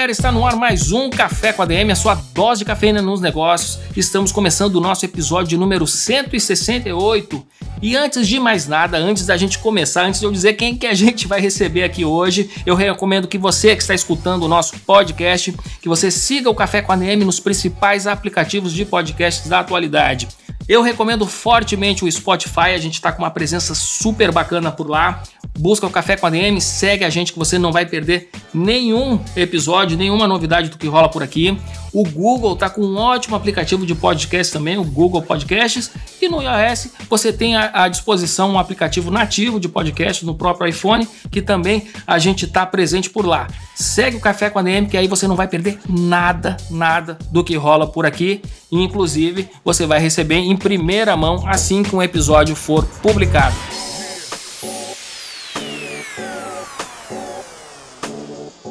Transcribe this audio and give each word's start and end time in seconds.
Galera, 0.00 0.12
está 0.12 0.32
no 0.32 0.46
ar 0.46 0.56
mais 0.56 0.92
um 0.92 1.10
Café 1.10 1.52
com 1.52 1.60
a 1.60 1.66
DM, 1.66 1.92
a 1.92 1.94
sua 1.94 2.14
dose 2.32 2.60
de 2.60 2.64
cafeína 2.64 3.02
nos 3.02 3.20
negócios. 3.20 3.78
Estamos 3.94 4.32
começando 4.32 4.76
o 4.76 4.80
nosso 4.80 5.04
episódio 5.04 5.58
número 5.58 5.86
168. 5.86 7.46
E 7.82 7.94
antes 7.94 8.26
de 8.26 8.40
mais 8.40 8.66
nada, 8.66 8.96
antes 8.96 9.26
da 9.26 9.36
gente 9.36 9.58
começar, 9.58 10.06
antes 10.06 10.20
de 10.20 10.24
eu 10.24 10.32
dizer 10.32 10.54
quem 10.54 10.74
que 10.74 10.86
a 10.86 10.94
gente 10.94 11.28
vai 11.28 11.38
receber 11.38 11.82
aqui 11.82 12.02
hoje, 12.02 12.48
eu 12.64 12.74
recomendo 12.74 13.28
que 13.28 13.36
você 13.36 13.76
que 13.76 13.82
está 13.82 13.94
escutando 13.94 14.44
o 14.44 14.48
nosso 14.48 14.78
podcast, 14.86 15.54
que 15.82 15.88
você 15.88 16.10
siga 16.10 16.48
o 16.48 16.54
Café 16.54 16.80
com 16.80 16.92
a 16.92 16.96
DM 16.96 17.22
nos 17.22 17.38
principais 17.38 18.06
aplicativos 18.06 18.72
de 18.72 18.86
podcasts 18.86 19.50
da 19.50 19.60
atualidade. 19.60 20.28
Eu 20.66 20.82
recomendo 20.82 21.26
fortemente 21.26 22.04
o 22.04 22.10
Spotify, 22.10 22.70
a 22.74 22.78
gente 22.78 22.94
está 22.94 23.12
com 23.12 23.22
uma 23.22 23.30
presença 23.30 23.74
super 23.74 24.32
bacana 24.32 24.70
por 24.70 24.88
lá. 24.88 25.22
Busca 25.60 25.86
o 25.86 25.90
Café 25.90 26.16
com 26.16 26.26
a 26.26 26.30
DM, 26.30 26.58
segue 26.58 27.04
a 27.04 27.10
gente 27.10 27.34
que 27.34 27.38
você 27.38 27.58
não 27.58 27.70
vai 27.70 27.84
perder 27.84 28.30
nenhum 28.52 29.20
episódio, 29.36 29.94
nenhuma 29.94 30.26
novidade 30.26 30.70
do 30.70 30.78
que 30.78 30.86
rola 30.86 31.06
por 31.06 31.22
aqui. 31.22 31.54
O 31.92 32.02
Google 32.02 32.54
está 32.54 32.70
com 32.70 32.80
um 32.80 32.96
ótimo 32.96 33.36
aplicativo 33.36 33.84
de 33.84 33.94
podcast 33.94 34.50
também, 34.50 34.78
o 34.78 34.84
Google 34.84 35.20
Podcasts. 35.20 35.90
E 36.22 36.28
no 36.30 36.40
iOS 36.40 36.88
você 37.10 37.30
tem 37.30 37.56
à 37.56 37.88
disposição 37.88 38.52
um 38.52 38.58
aplicativo 38.58 39.10
nativo 39.10 39.60
de 39.60 39.68
podcast 39.68 40.24
no 40.24 40.34
próprio 40.34 40.66
iPhone, 40.66 41.06
que 41.30 41.42
também 41.42 41.88
a 42.06 42.18
gente 42.18 42.46
está 42.46 42.64
presente 42.64 43.10
por 43.10 43.26
lá. 43.26 43.46
Segue 43.74 44.16
o 44.16 44.20
Café 44.20 44.48
com 44.48 44.60
a 44.60 44.62
DM, 44.62 44.86
que 44.86 44.96
aí 44.96 45.06
você 45.06 45.28
não 45.28 45.36
vai 45.36 45.46
perder 45.46 45.78
nada, 45.86 46.56
nada 46.70 47.18
do 47.30 47.44
que 47.44 47.54
rola 47.54 47.86
por 47.86 48.06
aqui. 48.06 48.40
Inclusive, 48.72 49.46
você 49.62 49.84
vai 49.84 50.00
receber 50.00 50.36
em 50.36 50.56
primeira 50.56 51.14
mão 51.18 51.44
assim 51.46 51.82
que 51.82 51.94
um 51.94 52.02
episódio 52.02 52.56
for 52.56 52.86
publicado. 53.02 53.56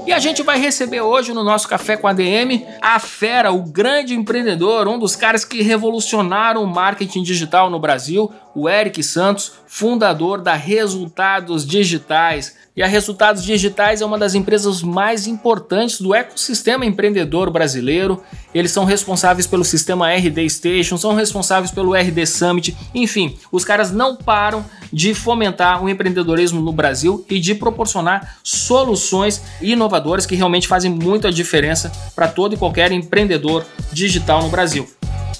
E 0.10 0.12
a 0.12 0.18
gente 0.18 0.42
vai 0.42 0.60
receber 0.60 1.02
hoje 1.02 1.36
no 1.36 1.44
nosso 1.44 1.68
Café 1.68 1.96
com 1.96 2.08
a 2.08 2.14
DM 2.14 2.66
a 2.82 2.98
fera, 2.98 3.52
o 3.52 3.62
grande 3.62 4.16
empreendedor, 4.16 4.88
um 4.88 4.98
dos 4.98 5.16
caras 5.16 5.46
que 5.46 5.62
revolucionaram 5.62 6.64
o 6.64 6.68
marketing 6.68 7.22
digital 7.22 7.70
no 7.70 7.80
Brasil, 7.80 8.34
o 8.56 8.68
Eric 8.68 9.04
Santos, 9.04 9.52
fundador 9.68 10.42
da 10.42 10.56
Resultados 10.56 11.64
Digitais. 11.64 12.58
E 12.80 12.82
a 12.82 12.88
Resultados 12.88 13.44
Digitais 13.44 14.00
é 14.00 14.06
uma 14.06 14.18
das 14.18 14.36
empresas 14.36 14.82
mais 14.82 15.28
importantes 15.28 16.00
do 16.00 16.16
ecossistema 16.16 16.86
empreendedor 16.86 17.52
brasileiro. 17.52 18.24
Eles 18.56 18.72
são 18.72 18.86
responsáveis 18.86 19.46
pelo 19.46 19.66
sistema 19.66 20.10
RD 20.10 20.50
Station, 20.50 20.98
são 20.98 21.14
responsáveis 21.14 21.72
pelo 21.72 21.94
RD 21.94 22.26
Summit, 22.26 22.78
enfim, 22.96 23.38
os 23.52 23.66
caras 23.66 23.92
não 23.92 24.16
param 24.16 24.64
de 24.94 25.14
fomentar 25.14 25.84
o 25.84 25.90
empreendedorismo 25.90 26.62
no 26.62 26.72
Brasil 26.72 27.26
e 27.30 27.38
de 27.38 27.54
proporcionar 27.54 28.38
soluções 28.42 29.42
inovadoras 29.62 30.26
que 30.26 30.38
realmente 30.38 30.66
fazem 30.66 30.90
muita 30.90 31.30
diferença 31.34 31.92
para 32.16 32.30
todo 32.30 32.56
e 32.56 32.58
qualquer 32.58 32.94
empreendedor 32.94 33.66
digital 33.92 34.42
no 34.42 34.48
Brasil. 34.48 34.88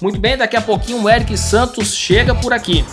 Muito 0.02 0.20
bem, 0.20 0.36
daqui 0.36 0.58
a 0.58 0.60
pouquinho 0.60 1.02
o 1.02 1.08
Eric 1.08 1.34
Santos 1.38 1.94
chega 1.94 2.34
por 2.34 2.52
aqui. 2.52 2.84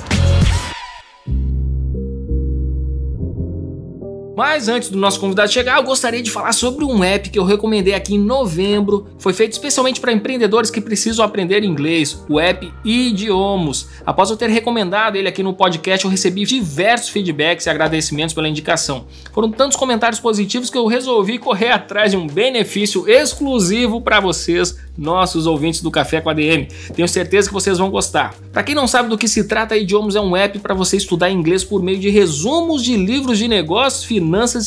Mas 4.38 4.68
antes 4.68 4.90
do 4.90 5.00
nosso 5.00 5.20
convidado 5.20 5.52
chegar, 5.52 5.78
eu 5.78 5.84
gostaria 5.84 6.22
de 6.22 6.30
falar 6.30 6.52
sobre 6.52 6.86
um 6.86 7.04
app 7.04 7.28
que 7.28 7.40
eu 7.40 7.44
recomendei 7.44 7.96
aqui 7.96 8.14
em 8.14 8.20
novembro. 8.20 9.08
Foi 9.18 9.34
feito 9.34 9.54
especialmente 9.54 10.00
para 10.00 10.12
empreendedores 10.12 10.70
que 10.70 10.80
precisam 10.80 11.26
aprender 11.26 11.64
inglês, 11.64 12.24
o 12.30 12.40
app 12.40 12.72
Idiomus. 12.86 13.88
Após 14.06 14.30
eu 14.30 14.38
ter 14.38 14.48
recomendado 14.48 15.16
ele 15.16 15.28
aqui 15.28 15.42
no 15.42 15.56
podcast, 15.56 16.06
eu 16.06 16.12
recebi 16.12 16.46
diversos 16.46 17.10
feedbacks 17.10 17.66
e 17.66 17.70
agradecimentos 17.72 18.36
pela 18.36 18.48
indicação. 18.48 19.08
Foram 19.34 19.50
tantos 19.50 19.76
comentários 19.76 20.20
positivos 20.20 20.70
que 20.70 20.78
eu 20.78 20.86
resolvi 20.86 21.40
correr 21.40 21.72
atrás 21.72 22.12
de 22.12 22.18
um 22.18 22.28
benefício 22.28 23.10
exclusivo 23.10 24.02
para 24.02 24.20
vocês 24.20 24.78
nossos 24.98 25.46
ouvintes 25.46 25.82
do 25.82 25.92
Café 25.92 26.20
com 26.20 26.30
a 26.30 26.34
DM. 26.34 26.68
Tenho 26.96 27.08
certeza 27.08 27.48
que 27.48 27.54
vocês 27.54 27.78
vão 27.78 27.90
gostar. 27.90 28.34
Para 28.52 28.64
quem 28.64 28.74
não 28.74 28.88
sabe 28.88 29.10
do 29.10 29.18
que 29.18 29.28
se 29.28 29.44
trata, 29.44 29.78
Idiomas 29.78 30.16
é 30.16 30.22
um 30.22 30.36
app 30.36 30.58
para 30.60 30.74
você 30.74 30.98
estudar 30.98 31.30
inglês 31.30 31.64
por 31.64 31.84
meio 31.84 32.00
de 32.00 32.10
resumos 32.10 32.84
de 32.84 32.98
livros 32.98 33.38
de 33.38 33.48
negócios, 33.48 34.04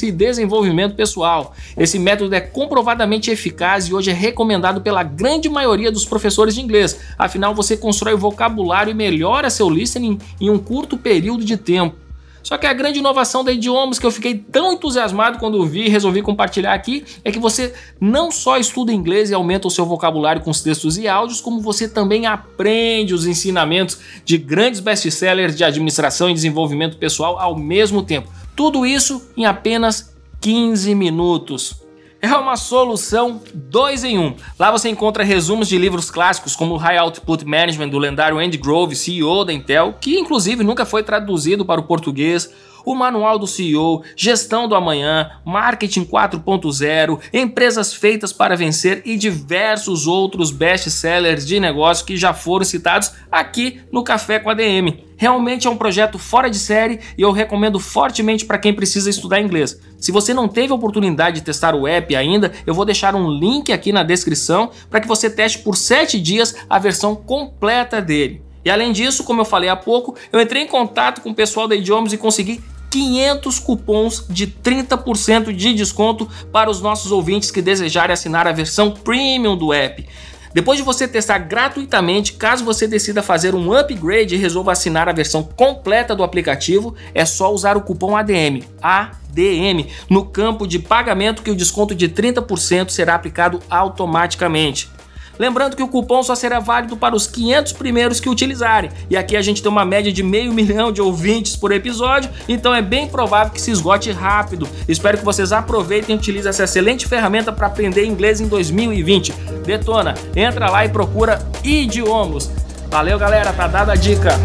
e 0.03 0.11
desenvolvimento 0.11 0.95
pessoal. 0.95 1.55
Esse 1.77 1.99
método 1.99 2.35
é 2.35 2.41
comprovadamente 2.41 3.31
eficaz 3.31 3.87
e 3.87 3.95
hoje 3.95 4.11
é 4.11 4.15
recomendado 4.15 4.81
pela 4.81 5.03
grande 5.03 5.49
maioria 5.49 5.93
dos 5.93 6.05
professores 6.05 6.55
de 6.55 6.61
inglês. 6.61 6.99
Afinal, 7.19 7.55
você 7.55 7.77
constrói 7.77 8.15
vocabulário 8.15 8.91
e 8.91 8.95
melhora 8.95 9.51
seu 9.51 9.69
listening 9.69 10.19
em 10.41 10.51
um 10.51 10.59
curto 10.59 10.97
período 10.97 11.45
de 11.45 11.57
tempo. 11.57 11.97
Só 12.43 12.57
que 12.57 12.67
a 12.67 12.73
grande 12.73 12.99
inovação 12.99 13.45
da 13.45 13.53
Idiomas 13.53 13.99
que 13.99 14.07
eu 14.07 14.11
fiquei 14.11 14.35
tão 14.35 14.73
entusiasmado 14.73 15.39
quando 15.39 15.65
vi 15.67 15.87
e 15.87 15.89
resolvi 15.89 16.23
compartilhar 16.23 16.73
aqui 16.73 17.05
é 17.25 17.31
que 17.31 17.39
você 17.39 17.75
não 18.01 18.31
só 18.31 18.57
estuda 18.57 18.93
inglês 18.93 19.31
e 19.31 19.35
aumenta 19.35 19.69
o 19.69 19.71
seu 19.71 19.85
vocabulário 19.85 20.43
com 20.43 20.51
os 20.51 20.61
textos 20.61 20.97
e 20.97 21.07
áudios, 21.07 21.41
como 21.41 21.61
você 21.61 21.89
também 21.89 22.27
aprende 22.27 23.15
os 23.15 23.27
ensinamentos 23.27 23.99
de 24.25 24.39
grandes 24.39 24.81
best-sellers 24.81 25.57
de 25.57 25.65
administração 25.65 26.31
e 26.31 26.35
desenvolvimento 26.35 26.97
pessoal 26.97 27.39
ao 27.39 27.57
mesmo 27.57 28.03
tempo. 28.03 28.40
Tudo 28.61 28.85
isso 28.85 29.23
em 29.39 29.47
apenas 29.47 30.15
15 30.39 30.95
minutos 30.95 31.81
é 32.21 32.29
uma 32.37 32.59
solução 32.59 33.41
2 33.55 34.05
em 34.05 34.19
1. 34.19 34.23
Um. 34.23 34.37
Lá 34.59 34.71
você 34.71 34.91
encontra 34.91 35.25
resumos 35.25 35.67
de 35.67 35.79
livros 35.79 36.11
clássicos 36.11 36.55
como 36.55 36.77
High 36.77 36.99
Output 36.99 37.43
Management 37.47 37.89
do 37.89 37.97
lendário 37.97 38.39
Andy 38.39 38.59
Grove, 38.59 38.95
CEO 38.95 39.47
da 39.47 39.53
Intel, 39.55 39.95
que 39.99 40.19
inclusive 40.19 40.63
nunca 40.63 40.85
foi 40.85 41.03
traduzido 41.03 41.65
para 41.65 41.81
o 41.81 41.85
português, 41.85 42.53
o 42.85 42.95
Manual 42.95 43.39
do 43.39 43.47
CEO, 43.47 44.03
Gestão 44.17 44.69
do 44.69 44.75
Amanhã, 44.75 45.31
Marketing 45.45 46.05
4.0, 46.05 47.21
Empresas 47.33 47.95
Feitas 47.95 48.33
para 48.33 48.57
Vencer 48.57 49.03
e 49.05 49.17
diversos 49.17 50.07
outros 50.07 50.51
best-sellers 50.51 51.47
de 51.47 51.61
negócio 51.61 52.05
que 52.05 52.17
já 52.17 52.33
foram 52.33 52.65
citados 52.65 53.13
aqui 53.31 53.81
no 53.93 54.05
Café 54.05 54.39
com 54.39 54.51
a 54.51 54.55
DM. 54.55 55.05
Realmente 55.17 55.67
é 55.67 55.71
um 55.71 55.77
projeto 55.77 56.19
fora 56.19 56.49
de 56.49 56.59
série 56.59 56.99
e 57.19 57.21
eu 57.21 57.31
recomendo 57.31 57.79
fortemente 57.79 58.47
para 58.47 58.57
quem 58.57 58.73
precisa 58.73 59.11
estudar 59.11 59.39
inglês. 59.39 59.79
Se 59.99 60.11
você 60.11 60.33
não 60.33 60.49
teve 60.49 60.73
a 60.73 60.77
oportunidade 60.77 61.41
de 61.41 61.45
testar 61.45 61.75
o 61.75 61.87
app 61.87 62.17
ainda, 62.17 62.51
eu 62.67 62.73
vou 62.73 62.87
deixar 62.87 63.15
um 63.15 63.31
link 63.31 63.71
aqui 63.71 63.93
na 63.93 64.03
descrição 64.03 64.71
para 64.89 64.99
que 64.99 65.07
você 65.07 65.29
teste 65.29 65.59
por 65.59 65.77
7 65.77 66.19
dias 66.19 66.55
a 66.71 66.79
versão 66.79 67.15
completa 67.15 68.01
dele. 68.01 68.43
E 68.65 68.71
além 68.71 68.93
disso, 68.93 69.25
como 69.25 69.41
eu 69.41 69.45
falei 69.45 69.69
há 69.69 69.77
pouco, 69.77 70.15
eu 70.33 70.41
entrei 70.41 70.63
em 70.63 70.67
contato 70.67 71.21
com 71.21 71.31
o 71.31 71.35
pessoal 71.35 71.67
da 71.67 71.75
Idiomas 71.75 72.13
e 72.13 72.19
consegui 72.19 72.63
500 72.91 73.59
cupons 73.61 74.25
de 74.29 74.47
30% 74.49 75.53
de 75.53 75.75
desconto 75.75 76.29
para 76.53 76.69
os 76.69 76.81
nossos 76.81 77.13
ouvintes 77.13 77.51
que 77.51 77.63
desejarem 77.63 78.13
assinar 78.13 78.47
a 78.47 78.53
versão 78.53 78.91
premium 78.91 79.57
do 79.57 79.73
app. 79.73 80.07
Depois 80.53 80.79
de 80.79 80.85
você 80.85 81.07
testar 81.07 81.39
gratuitamente, 81.39 82.33
caso 82.33 82.65
você 82.65 82.89
decida 82.89 83.23
fazer 83.23 83.55
um 83.55 83.73
upgrade 83.73 84.35
e 84.35 84.39
resolva 84.39 84.73
assinar 84.73 85.09
a 85.09 85.13
versão 85.13 85.45
completa 85.45 86.15
do 86.17 86.25
aplicativo, 86.25 86.97
é 87.15 87.25
só 87.25 87.55
usar 87.55 87.77
o 87.77 87.83
cupom 87.83 88.17
ADM, 88.17 88.65
ADM, 88.83 89.87
no 90.09 90.25
campo 90.25 90.67
de 90.67 90.81
pagamento 90.81 91.43
que 91.43 91.53
o 91.53 91.57
desconto 91.57 91.95
de 91.95 92.09
30% 92.09 92.91
será 92.91 93.15
aplicado 93.15 93.61
automaticamente. 93.71 94.91
Lembrando 95.41 95.75
que 95.75 95.83
o 95.83 95.89
cupom 95.89 96.23
só 96.23 96.35
será 96.35 96.61
válido 96.61 96.99
para 96.99 97.17
os 97.17 97.27
500 97.27 97.73
primeiros 97.73 98.21
que 98.21 98.29
utilizarem. 98.29 98.91
E 99.09 99.17
aqui 99.17 99.35
a 99.39 99.41
gente 99.41 99.63
tem 99.63 99.73
uma 99.73 99.87
média 99.87 100.13
de 100.13 100.23
meio 100.23 100.53
milhão 100.53 100.93
de 100.93 101.01
ouvintes 101.01 101.57
por 101.57 101.73
episódio, 101.73 102.31
então 102.47 102.75
é 102.75 102.83
bem 102.83 103.09
provável 103.09 103.51
que 103.51 103.59
se 103.59 103.71
esgote 103.71 104.11
rápido. 104.11 104.69
Espero 104.87 105.17
que 105.17 105.25
vocês 105.25 105.51
aproveitem 105.51 106.15
e 106.15 106.19
utilizem 106.19 106.51
essa 106.51 106.65
excelente 106.65 107.07
ferramenta 107.07 107.51
para 107.51 107.69
aprender 107.69 108.05
inglês 108.05 108.39
em 108.39 108.49
2020. 108.49 109.33
Detona, 109.65 110.13
entra 110.37 110.69
lá 110.69 110.85
e 110.85 110.91
procura 110.91 111.39
idiomas. 111.65 112.51
Valeu, 112.91 113.19
galera, 113.19 113.51
tá 113.51 113.67
dada 113.67 113.93
a 113.93 113.97
dica. 113.97 114.39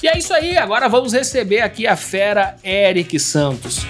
E 0.00 0.06
é 0.06 0.16
isso 0.16 0.32
aí, 0.32 0.56
agora 0.56 0.88
vamos 0.88 1.12
receber 1.12 1.60
aqui 1.60 1.88
a 1.88 1.96
fera 1.96 2.54
Eric 2.62 3.18
Santos. 3.18 3.84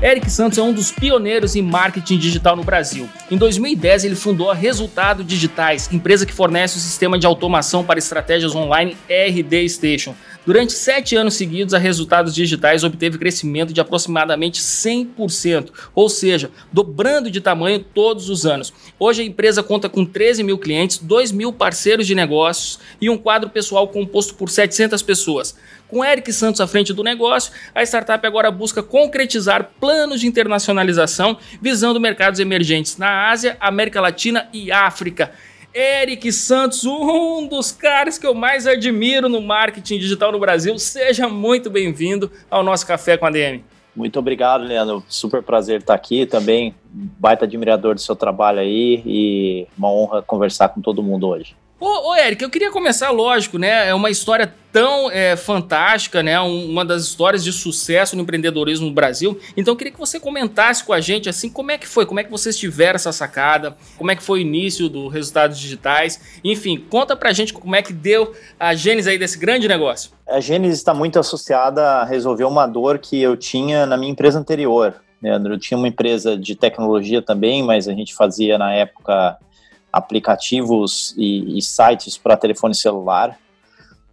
Eric 0.00 0.30
Santos 0.30 0.56
é 0.58 0.62
um 0.62 0.72
dos 0.72 0.92
pioneiros 0.92 1.56
em 1.56 1.62
marketing 1.62 2.18
digital 2.18 2.54
no 2.54 2.62
Brasil. 2.62 3.08
Em 3.28 3.36
2010, 3.36 4.04
ele 4.04 4.14
fundou 4.14 4.48
a 4.48 4.54
Resultado 4.54 5.24
Digitais, 5.24 5.92
empresa 5.92 6.24
que 6.24 6.32
fornece 6.32 6.76
o 6.76 6.80
sistema 6.80 7.18
de 7.18 7.26
automação 7.26 7.82
para 7.82 7.98
estratégias 7.98 8.54
online 8.54 8.96
RD 9.08 9.68
Station. 9.68 10.14
Durante 10.48 10.72
sete 10.72 11.14
anos 11.14 11.34
seguidos, 11.34 11.74
a 11.74 11.78
Resultados 11.78 12.34
Digitais 12.34 12.82
obteve 12.82 13.18
crescimento 13.18 13.70
de 13.70 13.82
aproximadamente 13.82 14.62
100%, 14.62 15.70
ou 15.94 16.08
seja, 16.08 16.50
dobrando 16.72 17.30
de 17.30 17.38
tamanho 17.38 17.80
todos 17.80 18.30
os 18.30 18.46
anos. 18.46 18.72
Hoje 18.98 19.20
a 19.20 19.26
empresa 19.26 19.62
conta 19.62 19.90
com 19.90 20.06
13 20.06 20.42
mil 20.42 20.56
clientes, 20.56 20.96
2 20.96 21.32
mil 21.32 21.52
parceiros 21.52 22.06
de 22.06 22.14
negócios 22.14 22.80
e 22.98 23.10
um 23.10 23.18
quadro 23.18 23.50
pessoal 23.50 23.88
composto 23.88 24.36
por 24.36 24.48
700 24.48 25.02
pessoas. 25.02 25.54
Com 25.86 26.02
Eric 26.02 26.32
Santos 26.32 26.62
à 26.62 26.66
frente 26.66 26.94
do 26.94 27.04
negócio, 27.04 27.52
a 27.74 27.82
startup 27.82 28.26
agora 28.26 28.50
busca 28.50 28.82
concretizar 28.82 29.72
planos 29.78 30.18
de 30.18 30.28
internacionalização 30.28 31.36
visando 31.60 32.00
mercados 32.00 32.40
emergentes 32.40 32.96
na 32.96 33.28
Ásia, 33.28 33.58
América 33.60 34.00
Latina 34.00 34.48
e 34.54 34.72
África. 34.72 35.30
Eric 35.78 36.32
Santos, 36.32 36.84
um 36.84 37.46
dos 37.46 37.70
caras 37.70 38.18
que 38.18 38.26
eu 38.26 38.34
mais 38.34 38.66
admiro 38.66 39.28
no 39.28 39.40
marketing 39.40 40.00
digital 40.00 40.32
no 40.32 40.38
Brasil. 40.40 40.76
Seja 40.76 41.28
muito 41.28 41.70
bem-vindo 41.70 42.32
ao 42.50 42.64
nosso 42.64 42.84
Café 42.84 43.16
com 43.16 43.24
a 43.24 43.30
DM. 43.30 43.62
Muito 43.94 44.18
obrigado, 44.18 44.64
Leandro. 44.64 45.04
Super 45.08 45.40
prazer 45.40 45.78
estar 45.78 45.94
aqui 45.94 46.26
também. 46.26 46.74
Baita 46.92 47.44
admirador 47.44 47.94
do 47.94 48.00
seu 48.00 48.16
trabalho 48.16 48.58
aí 48.58 49.04
e 49.06 49.68
uma 49.78 49.88
honra 49.88 50.20
conversar 50.20 50.70
com 50.70 50.80
todo 50.80 51.00
mundo 51.00 51.28
hoje. 51.28 51.54
Ô, 51.80 52.10
ô 52.10 52.16
Eric, 52.16 52.42
eu 52.42 52.50
queria 52.50 52.72
começar, 52.72 53.10
lógico, 53.10 53.56
né? 53.56 53.88
É 53.88 53.94
uma 53.94 54.10
história 54.10 54.52
tão 54.72 55.08
é, 55.12 55.36
fantástica, 55.36 56.24
né? 56.24 56.38
Uma 56.40 56.84
das 56.84 57.02
histórias 57.02 57.44
de 57.44 57.52
sucesso 57.52 58.16
no 58.16 58.22
empreendedorismo 58.22 58.88
no 58.88 58.92
Brasil. 58.92 59.38
Então 59.56 59.74
eu 59.74 59.76
queria 59.76 59.92
que 59.92 59.98
você 59.98 60.18
comentasse 60.18 60.82
com 60.82 60.92
a 60.92 61.00
gente 61.00 61.28
assim 61.28 61.48
como 61.48 61.70
é 61.70 61.78
que 61.78 61.86
foi, 61.86 62.04
como 62.04 62.18
é 62.18 62.24
que 62.24 62.30
vocês 62.32 62.58
tiveram 62.58 62.96
essa 62.96 63.12
sacada, 63.12 63.76
como 63.96 64.10
é 64.10 64.16
que 64.16 64.22
foi 64.24 64.40
o 64.40 64.42
início 64.42 64.88
do 64.88 65.06
Resultados 65.06 65.56
Digitais. 65.56 66.40
Enfim, 66.42 66.84
conta 66.90 67.14
pra 67.14 67.32
gente 67.32 67.52
como 67.52 67.76
é 67.76 67.80
que 67.80 67.92
deu 67.92 68.34
a 68.58 68.74
gênese 68.74 69.10
aí 69.10 69.18
desse 69.18 69.38
grande 69.38 69.68
negócio. 69.68 70.10
A 70.26 70.40
gênese 70.40 70.74
está 70.74 70.92
muito 70.92 71.16
associada 71.16 71.80
a 71.80 72.04
resolver 72.04 72.44
uma 72.44 72.66
dor 72.66 72.98
que 72.98 73.22
eu 73.22 73.36
tinha 73.36 73.86
na 73.86 73.96
minha 73.96 74.10
empresa 74.10 74.36
anterior. 74.36 74.96
Leandro, 75.22 75.54
eu 75.54 75.58
tinha 75.58 75.78
uma 75.78 75.88
empresa 75.88 76.36
de 76.36 76.56
tecnologia 76.56 77.22
também, 77.22 77.62
mas 77.62 77.88
a 77.88 77.92
gente 77.92 78.14
fazia 78.14 78.58
na 78.58 78.72
época 78.72 79.36
aplicativos 79.92 81.14
e, 81.16 81.58
e 81.58 81.62
sites 81.62 82.16
para 82.16 82.36
telefone 82.36 82.74
celular. 82.74 83.38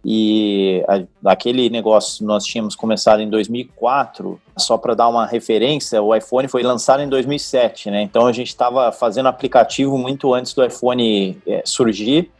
E 0.08 0.84
a, 0.88 1.32
aquele 1.32 1.68
negócio 1.68 2.24
nós 2.24 2.44
tínhamos 2.44 2.76
começado 2.76 3.20
em 3.20 3.28
2004, 3.28 4.40
só 4.56 4.78
para 4.78 4.94
dar 4.94 5.08
uma 5.08 5.26
referência, 5.26 6.00
o 6.00 6.14
iPhone 6.14 6.46
foi 6.46 6.62
lançado 6.62 7.02
em 7.02 7.08
2007, 7.08 7.90
né? 7.90 8.02
Então 8.02 8.26
a 8.26 8.32
gente 8.32 8.46
estava 8.46 8.92
fazendo 8.92 9.26
aplicativo 9.26 9.98
muito 9.98 10.32
antes 10.32 10.54
do 10.54 10.64
iPhone 10.64 11.36
é, 11.44 11.62
surgir. 11.64 12.30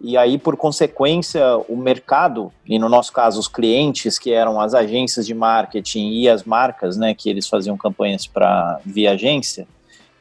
E 0.00 0.16
aí, 0.16 0.38
por 0.38 0.56
consequência, 0.56 1.42
o 1.68 1.76
mercado, 1.76 2.52
e 2.66 2.78
no 2.78 2.88
nosso 2.88 3.12
caso 3.12 3.40
os 3.40 3.48
clientes, 3.48 4.18
que 4.18 4.30
eram 4.30 4.60
as 4.60 4.74
agências 4.74 5.26
de 5.26 5.34
marketing 5.34 6.10
e 6.10 6.28
as 6.28 6.44
marcas, 6.44 6.96
né, 6.96 7.14
que 7.14 7.30
eles 7.30 7.48
faziam 7.48 7.76
campanhas 7.76 8.26
para 8.26 8.78
via 8.84 9.12
agência, 9.12 9.66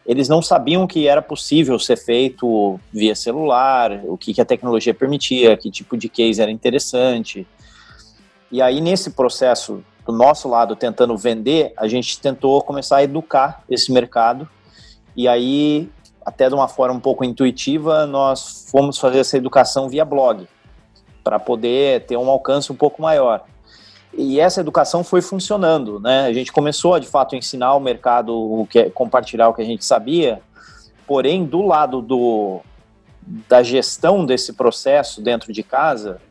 eles 0.06 0.30
não 0.30 0.42
sabiam 0.42 0.86
que 0.86 1.08
era 1.08 1.22
possível 1.22 1.80
ser 1.80 1.98
feito 1.98 2.80
via 2.94 3.16
celular, 3.16 4.02
o 4.04 4.18
que, 4.18 4.34
que 4.34 4.42
a 4.42 4.46
tecnologia 4.46 4.94
permitia, 4.94 5.58
que 5.58 5.72
tipo 5.72 5.98
de 5.98 6.08
case 6.08 6.42
era 6.42 6.52
interessante. 6.52 7.48
E 8.52 8.62
aí, 8.62 8.80
nesse 8.80 9.12
processo, 9.12 9.84
do 10.06 10.14
nosso 10.14 10.48
lado, 10.48 10.76
tentando 10.76 11.18
vender, 11.18 11.74
a 11.76 11.88
gente 11.88 12.20
tentou 12.20 12.62
começar 12.62 12.98
a 12.98 13.04
educar 13.04 13.64
esse 13.68 13.92
mercado. 13.92 14.48
E 15.16 15.28
aí, 15.28 15.90
até 16.24 16.48
de 16.48 16.54
uma 16.54 16.68
forma 16.68 16.96
um 16.96 17.00
pouco 17.00 17.26
intuitiva, 17.26 18.06
nós 18.06 18.68
fomos 18.70 19.00
fazer 19.00 19.20
essa 19.20 19.38
educação 19.38 19.90
via 19.90 20.06
blog, 20.06 20.48
para 21.24 21.40
poder 21.40 22.06
ter 22.06 22.16
um 22.16 22.30
alcance 22.30 22.72
um 22.72 22.76
pouco 22.76 23.02
maior. 23.02 23.44
E 24.18 24.40
essa 24.40 24.62
educação 24.62 25.04
foi 25.04 25.22
funcionando, 25.22 26.00
né? 26.00 26.26
A 26.26 26.34
gente 26.34 26.52
começou 26.52 26.94
a 26.94 27.00
de 27.00 27.08
fato 27.08 27.36
ensinar 27.36 27.76
o 27.76 27.80
mercado 27.80 28.34
o 28.34 28.66
que 28.66 28.80
é, 28.80 28.90
compartilhar 28.90 29.50
o 29.50 29.54
que 29.54 29.62
a 29.62 29.66
gente 29.66 29.84
sabia, 29.84 30.42
porém 31.06 31.44
do 31.44 31.62
lado 31.62 32.02
do 32.02 32.62
da 33.50 33.64
gestão 33.64 34.26
desse 34.26 34.54
processo 34.54 35.22
dentro 35.22 35.52
de 35.52 35.64
casa, 35.64 36.22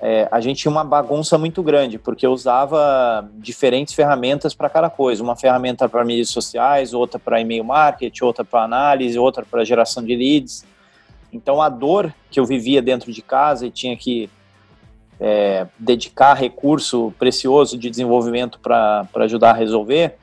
é, 0.00 0.26
a 0.30 0.40
gente 0.40 0.62
tinha 0.62 0.70
uma 0.70 0.84
bagunça 0.84 1.36
muito 1.36 1.62
grande, 1.62 1.98
porque 1.98 2.24
eu 2.24 2.32
usava 2.32 3.28
diferentes 3.34 3.92
ferramentas 3.92 4.54
para 4.54 4.70
cada 4.70 4.88
coisa. 4.88 5.22
Uma 5.22 5.36
ferramenta 5.36 5.88
para 5.88 6.04
mídias 6.04 6.30
sociais, 6.30 6.94
outra 6.94 7.18
para 7.18 7.40
e-mail 7.40 7.64
marketing, 7.64 8.24
outra 8.24 8.44
para 8.44 8.62
análise, 8.62 9.18
outra 9.18 9.44
para 9.44 9.62
geração 9.64 10.02
de 10.02 10.16
leads. 10.16 10.64
Então 11.30 11.60
a 11.60 11.68
dor 11.68 12.14
que 12.30 12.40
eu 12.40 12.46
vivia 12.46 12.80
dentro 12.80 13.12
de 13.12 13.20
casa 13.20 13.66
e 13.66 13.70
tinha 13.70 13.94
que 13.94 14.30
é, 15.20 15.66
dedicar 15.78 16.34
recurso 16.34 17.12
precioso 17.18 17.76
de 17.76 17.90
desenvolvimento 17.90 18.58
para 18.58 19.06
ajudar 19.16 19.50
a 19.50 19.54
resolver, 19.54 20.16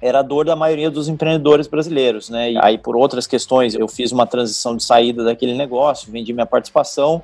era 0.00 0.20
a 0.20 0.22
dor 0.22 0.46
da 0.46 0.56
maioria 0.56 0.90
dos 0.90 1.08
empreendedores 1.08 1.66
brasileiros, 1.66 2.30
né? 2.30 2.52
E 2.52 2.58
aí, 2.58 2.78
por 2.78 2.96
outras 2.96 3.26
questões, 3.26 3.74
eu 3.74 3.86
fiz 3.86 4.10
uma 4.12 4.26
transição 4.26 4.74
de 4.74 4.82
saída 4.82 5.22
daquele 5.22 5.54
negócio, 5.54 6.10
vendi 6.10 6.32
minha 6.32 6.46
participação, 6.46 7.20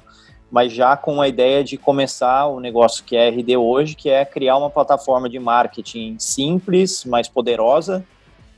mas 0.51 0.73
já 0.73 0.95
com 0.95 1.23
a 1.23 1.27
ideia 1.27 1.65
de 1.65 1.79
começar 1.79 2.47
o 2.47 2.61
negócio 2.61 3.03
que 3.03 3.17
é 3.17 3.31
RD 3.31 3.57
hoje, 3.57 3.95
que 3.95 4.11
é 4.11 4.27
criar 4.27 4.59
uma 4.59 4.69
plataforma 4.69 5.29
de 5.29 5.39
marketing 5.39 6.17
simples, 6.19 7.05
mais 7.07 7.29
poderosa 7.29 8.05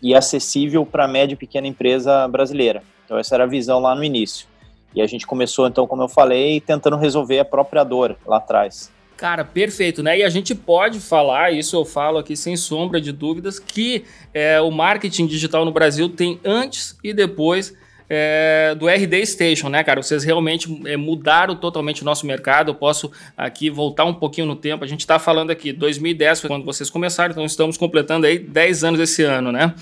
e 0.03 0.15
acessível 0.15 0.85
para 0.85 1.05
a 1.05 1.09
média 1.09 1.35
e 1.35 1.37
pequena 1.37 1.69
empresa 1.69 2.27
brasileira. 2.27 2.83
Então, 3.05 3.17
essa 3.19 3.37
era 3.37 3.45
a 3.45 3.47
visão 3.47 3.79
lá 3.79 3.95
no 3.95 4.03
início. 4.03 4.47
E 4.95 5.03
a 5.03 5.07
gente 5.07 5.27
começou, 5.27 5.67
então, 5.67 5.87
como 5.87 6.03
eu 6.03 6.09
falei, 6.09 6.61
tentando 6.61 6.97
resolver 6.97 7.39
a 7.39 7.45
própria 7.45 7.85
dor 7.85 8.17
lá 8.27 8.39
atrás. 8.39 8.91
Cara, 9.17 9.45
perfeito, 9.45 10.03
né? 10.03 10.19
E 10.19 10.23
a 10.23 10.29
gente 10.29 10.55
pode 10.55 11.01
falar, 11.01 11.53
isso 11.53 11.75
eu 11.75 11.85
falo 11.85 12.19
aqui 12.19 12.37
sem 12.37 12.57
sombra 12.57 13.01
de 13.01 13.11
dúvidas, 13.11 13.59
que 13.59 14.05
é, 14.33 14.61
o 14.61 14.71
marketing 14.71 15.27
digital 15.27 15.65
no 15.65 15.73
Brasil 15.73 16.09
tem 16.09 16.41
antes 16.45 16.97
e 17.03 17.13
depois 17.13 17.75
é, 18.09 18.75
do 18.79 18.89
RD 18.89 19.27
Station, 19.27 19.69
né, 19.69 19.85
cara? 19.85 20.03
Vocês 20.03 20.25
realmente 20.25 20.69
é, 20.87 20.97
mudaram 20.97 21.55
totalmente 21.57 22.03
o 22.03 22.05
nosso 22.05 22.27
mercado. 22.27 22.71
Eu 22.71 22.75
posso 22.75 23.11
aqui 23.37 23.69
voltar 23.69 24.05
um 24.05 24.15
pouquinho 24.15 24.47
no 24.47 24.57
tempo. 24.57 24.85
A 24.85 24.87
gente 24.87 25.01
está 25.01 25.19
falando 25.19 25.51
aqui, 25.51 25.73
2010 25.73 26.41
foi 26.41 26.49
quando 26.49 26.65
vocês 26.65 26.89
começaram, 26.89 27.33
então 27.33 27.45
estamos 27.45 27.77
completando 27.77 28.27
aí 28.27 28.39
10 28.39 28.85
anos 28.85 29.01
esse 29.01 29.23
ano, 29.23 29.53
né? 29.53 29.75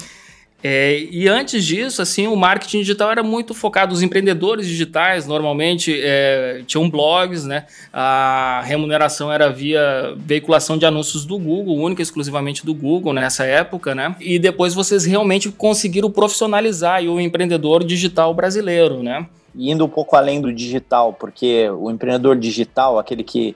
É, 0.69 1.07
e 1.13 1.29
antes 1.29 1.65
disso, 1.65 2.03
assim, 2.03 2.27
o 2.27 2.35
marketing 2.35 2.79
digital 2.81 3.13
era 3.13 3.23
muito 3.23 3.55
focado. 3.55 3.95
Os 3.95 4.03
empreendedores 4.03 4.67
digitais 4.67 5.25
normalmente 5.25 5.97
é, 6.03 6.65
tinham 6.67 6.91
blogs, 6.91 7.45
né? 7.45 7.67
A 7.93 8.63
remuneração 8.65 9.31
era 9.31 9.49
via 9.49 10.13
veiculação 10.17 10.77
de 10.77 10.85
anúncios 10.85 11.25
do 11.25 11.39
Google, 11.39 11.77
única 11.77 12.03
e 12.03 12.03
exclusivamente 12.03 12.67
do 12.67 12.75
Google 12.75 13.13
nessa 13.13 13.45
época, 13.45 13.95
né? 13.95 14.17
E 14.19 14.41
depois 14.41 14.75
vocês 14.75 15.05
realmente 15.05 15.53
conseguiram 15.53 16.11
profissionalizar 16.11 17.01
o 17.05 17.21
empreendedor 17.21 17.85
digital 17.85 18.35
brasileiro, 18.35 19.05
né? 19.05 19.25
Indo 19.55 19.85
um 19.85 19.89
pouco 19.89 20.17
além 20.17 20.41
do 20.41 20.53
digital, 20.53 21.13
porque 21.13 21.71
o 21.71 21.93
empreendedor 21.93 22.35
digital, 22.35 22.99
aquele 22.99 23.23
que 23.23 23.55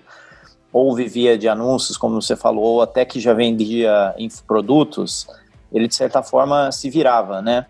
ou 0.73 0.95
vivia 0.95 1.37
de 1.37 1.49
anúncios, 1.49 1.97
como 1.97 2.23
você 2.23 2.37
falou, 2.37 2.75
ou 2.75 2.83
até 2.83 3.05
que 3.05 3.19
já 3.19 3.35
vendia 3.35 4.15
infoprodutos, 4.17 5.27
ele 5.73 5.89
de 5.89 5.95
certa 5.95 6.23
forma 6.23 6.71
se 6.73 6.91
virava, 6.91 7.41
né? 7.41 7.67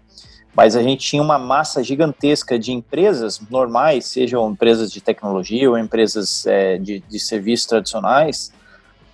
Mas 0.54 0.74
a 0.74 0.82
gente 0.82 1.06
tinha 1.06 1.22
uma 1.22 1.38
massa 1.38 1.82
gigantesca 1.82 2.58
de 2.58 2.72
empresas 2.72 3.40
normais, 3.50 4.06
sejam 4.06 4.50
empresas 4.50 4.90
de 4.90 5.00
tecnologia 5.00 5.70
ou 5.70 5.78
empresas 5.78 6.44
é, 6.46 6.76
de, 6.76 7.00
de 7.00 7.20
serviços 7.20 7.66
tradicionais, 7.66 8.52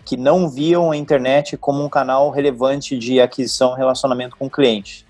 que 0.04 0.16
não 0.16 0.48
viam 0.48 0.92
a 0.92 0.96
internet 0.96 1.56
como 1.56 1.84
um 1.84 1.88
canal 1.88 2.30
relevante 2.30 2.96
de 2.96 3.20
aquisição 3.20 3.74
e 3.74 3.76
relacionamento 3.76 4.36
com 4.36 4.46
o 4.46 4.50
cliente. 4.50 5.04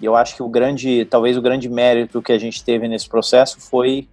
E 0.00 0.04
eu 0.04 0.14
acho 0.14 0.36
que 0.36 0.42
o 0.42 0.48
grande, 0.48 1.06
talvez 1.06 1.36
o 1.36 1.42
grande 1.42 1.68
mérito 1.68 2.20
que 2.20 2.32
a 2.32 2.38
gente 2.38 2.62
teve 2.62 2.86
nesse 2.86 3.08
processo 3.08 3.58
foi 3.58 4.06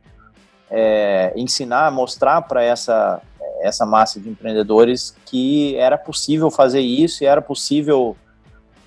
é, 0.72 1.34
ensinar, 1.36 1.92
mostrar 1.92 2.42
para 2.42 2.64
essa, 2.64 3.22
essa 3.62 3.86
massa 3.86 4.20
de 4.20 4.30
empreendedores 4.30 5.16
que 5.26 5.76
era 5.76 5.98
possível 5.98 6.50
fazer 6.50 6.80
isso 6.80 7.24
e 7.24 7.28
era 7.28 7.42
possível 7.42 8.16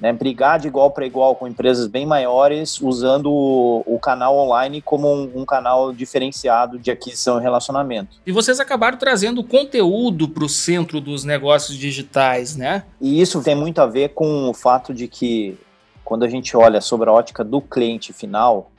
né, 0.01 0.13
brigar 0.13 0.59
de 0.59 0.69
igual 0.69 0.91
para 0.91 1.07
igual 1.07 1.35
com 1.35 1.49
empresas 1.49 1.87
bem 1.87 2.05
maiores, 2.05 2.81
usando 2.81 3.33
o, 3.33 3.83
o 3.87 3.99
canal 3.99 4.37
online 4.37 4.83
como 4.83 5.13
um, 5.13 5.31
um, 5.35 5.45
canal 5.45 5.93
diferenciado 5.93 6.79
de 6.79 6.91
aquisição 6.91 7.39
e 7.39 7.43
relacionamento. 7.43 8.17
E 8.27 8.33
vocês 8.33 8.61
acabaram 8.61 8.99
trazendo 8.99 9.43
conteúdo 9.43 10.29
para 10.29 10.45
o 10.45 10.49
centro 10.49 11.01
dos 11.01 11.25
negócios 11.25 11.77
digitais, 11.77 12.57
né? 12.57 12.85
E 13.01 13.21
isso 13.21 13.43
tem 13.43 13.55
muito 13.55 13.81
a 13.81 13.87
ver 13.87 14.11
com 14.11 14.51
o 14.51 14.55
fato 14.55 14.93
de 14.93 15.09
que, 15.09 15.59
quando 16.05 16.25
a 16.25 16.29
gente 16.29 16.57
olha 16.57 16.81
sobre 16.81 17.09
a 17.09 17.13
ótica 17.13 17.43
do 17.43 17.61
cliente 17.61 18.13
final, 18.13 18.71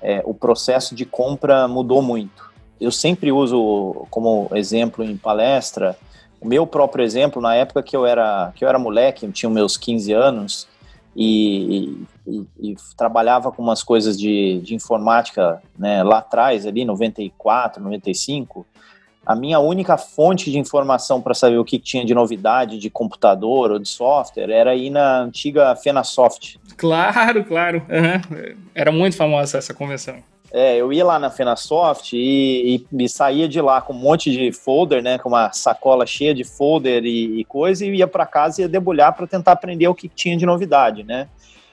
é, 0.00 0.20
o 0.24 0.34
processo 0.34 0.94
de 0.94 1.04
compra 1.04 1.68
mudou 1.68 2.02
muito. 2.02 2.50
Eu 2.80 2.90
sempre 2.90 3.30
uso 3.30 4.06
como 4.10 4.50
exemplo 4.54 5.04
em 5.04 5.16
palestra 5.16 5.96
O 6.42 6.48
meu 6.48 6.66
próprio 6.66 7.04
exemplo, 7.04 7.40
na 7.40 7.54
época 7.54 7.84
que 7.84 7.96
eu 7.96 8.04
era, 8.04 8.52
que 8.56 8.64
eu 8.64 8.68
era 8.68 8.76
moleque, 8.76 9.24
eu 9.24 9.30
tinha 9.30 9.48
meus 9.48 9.76
15 9.76 10.12
anos, 10.12 10.68
e, 11.14 12.04
e, 12.26 12.46
e, 12.58 12.76
trabalhava 12.96 13.52
com 13.52 13.62
umas 13.62 13.82
coisas 13.82 14.18
de, 14.18 14.60
de 14.60 14.74
informática 14.74 15.62
né, 15.78 16.02
lá 16.02 16.18
atrás, 16.18 16.66
ali 16.66 16.84
94, 16.84 17.80
95, 17.80 18.66
a 19.24 19.36
minha 19.36 19.60
única 19.60 19.96
fonte 19.96 20.50
de 20.50 20.58
informação 20.58 21.22
para 21.22 21.32
saber 21.32 21.58
o 21.58 21.64
que 21.64 21.78
tinha 21.78 22.04
de 22.04 22.12
novidade 22.12 22.76
de 22.76 22.90
computador 22.90 23.70
ou 23.70 23.78
de 23.78 23.88
software 23.88 24.50
era 24.50 24.74
ir 24.74 24.90
na 24.90 25.20
antiga 25.20 25.76
Fenasoft. 25.76 26.58
Claro, 26.76 27.44
claro. 27.44 27.86
Uhum. 27.88 28.56
Era 28.74 28.90
muito 28.90 29.16
famosa 29.16 29.58
essa 29.58 29.72
convenção. 29.72 30.16
É, 30.54 30.76
eu 30.76 30.92
ia 30.92 31.02
lá 31.02 31.18
na 31.18 31.30
Fenasoft 31.30 32.14
e, 32.14 32.76
e, 32.76 33.04
e, 33.04 33.08
saía 33.08 33.48
de 33.48 33.58
lá 33.58 33.80
com 33.80 33.94
um 33.94 33.98
monte 33.98 34.30
de 34.30 34.52
folder, 34.52 35.02
né, 35.02 35.16
com 35.16 35.30
uma 35.30 35.50
sacola 35.50 36.04
cheia 36.04 36.34
de 36.34 36.44
folder 36.44 37.06
e, 37.06 37.40
e 37.40 37.44
coisa, 37.46 37.86
e 37.86 37.96
ia 37.96 38.06
para 38.06 38.26
casa 38.26 38.60
e 38.60 38.64
ia 38.64 38.68
debulhar 38.68 39.14
para 39.14 39.26
tentar 39.26 39.52
aprender 39.52 39.88
o 39.88 39.94
que 39.94 40.10
tinha 40.10 40.36
de 40.36 40.44
novidade, 40.44 41.04
né. 41.04 41.26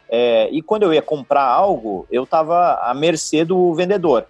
É, 0.08 0.48
e 0.50 0.62
quando 0.62 0.84
eu 0.84 0.94
ia 0.94 1.02
comprar 1.02 1.44
algo, 1.44 2.08
eu 2.10 2.24
estava 2.24 2.76
à 2.76 2.94
mercê 2.94 3.44
do 3.44 3.74
vendedor, 3.74 4.26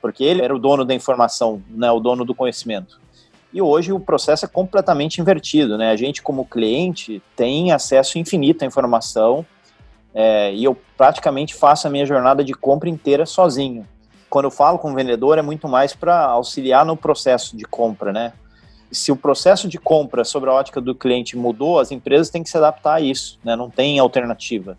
porque 0.00 0.22
ele 0.22 0.40
era 0.40 0.54
o 0.54 0.58
dono 0.58 0.84
da 0.84 0.94
informação, 0.94 1.60
né, 1.68 1.90
o 1.90 1.98
dono 1.98 2.24
do 2.24 2.34
conhecimento. 2.34 3.00
E 3.52 3.60
hoje 3.60 3.92
o 3.92 3.98
processo 3.98 4.44
é 4.44 4.48
completamente 4.48 5.20
invertido, 5.20 5.76
né? 5.76 5.90
A 5.90 5.96
gente, 5.96 6.22
como 6.22 6.46
cliente, 6.46 7.20
tem 7.34 7.72
acesso 7.72 8.16
infinito 8.16 8.62
à 8.62 8.66
informação 8.66 9.44
é, 10.14 10.52
e 10.52 10.64
eu 10.64 10.76
praticamente 10.96 11.54
faço 11.54 11.86
a 11.86 11.90
minha 11.90 12.04
jornada 12.04 12.44
de 12.44 12.52
compra 12.52 12.88
inteira 12.88 13.24
sozinho. 13.24 13.86
Quando 14.28 14.44
eu 14.44 14.50
falo 14.50 14.78
com 14.78 14.92
o 14.92 14.94
vendedor, 14.94 15.38
é 15.38 15.42
muito 15.42 15.68
mais 15.68 15.94
para 15.94 16.24
auxiliar 16.24 16.84
no 16.84 16.96
processo 16.96 17.56
de 17.56 17.64
compra, 17.64 18.12
né? 18.12 18.32
Se 18.90 19.12
o 19.12 19.16
processo 19.16 19.68
de 19.68 19.78
compra 19.78 20.24
sobre 20.24 20.50
a 20.50 20.52
ótica 20.52 20.80
do 20.80 20.94
cliente 20.94 21.36
mudou, 21.36 21.78
as 21.78 21.92
empresas 21.92 22.28
têm 22.28 22.42
que 22.42 22.50
se 22.50 22.56
adaptar 22.56 22.94
a 22.94 23.00
isso, 23.00 23.38
né? 23.44 23.54
Não 23.54 23.70
tem 23.70 23.98
alternativa. 23.98 24.76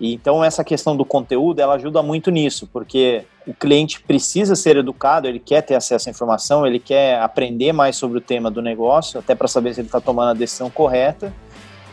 E 0.00 0.14
então 0.14 0.42
essa 0.42 0.64
questão 0.64 0.96
do 0.96 1.04
conteúdo, 1.04 1.60
ela 1.60 1.74
ajuda 1.74 2.02
muito 2.02 2.30
nisso, 2.30 2.68
porque 2.72 3.24
o 3.46 3.54
cliente 3.54 4.00
precisa 4.00 4.56
ser 4.56 4.76
educado, 4.76 5.28
ele 5.28 5.38
quer 5.38 5.62
ter 5.62 5.74
acesso 5.74 6.08
à 6.08 6.10
informação, 6.10 6.66
ele 6.66 6.78
quer 6.78 7.20
aprender 7.20 7.72
mais 7.72 7.96
sobre 7.96 8.18
o 8.18 8.20
tema 8.20 8.50
do 8.50 8.60
negócio, 8.60 9.20
até 9.20 9.34
para 9.34 9.48
saber 9.48 9.74
se 9.74 9.80
ele 9.80 9.88
está 9.88 10.00
tomando 10.00 10.30
a 10.30 10.34
decisão 10.34 10.68
correta 10.70 11.32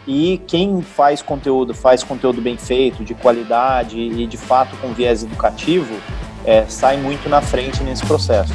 e 0.08 0.42
quem 0.48 0.82
faz 0.82 1.22
conteúdo, 1.22 1.74
faz 1.74 2.04
conteúdo 2.04 2.42
bem 2.42 2.58
feito, 2.58 3.04
de 3.04 3.14
qualidade 3.14 4.00
e 4.00 4.26
de 4.26 4.38
fato 4.38 4.76
com 4.78 4.94
viés 4.94 5.24
educativo, 5.24 5.96
é, 6.46 6.66
sai 6.68 6.98
muito 6.98 7.30
na 7.30 7.42
frente 7.42 7.84
nesse 7.84 8.06
processo. 8.06 8.54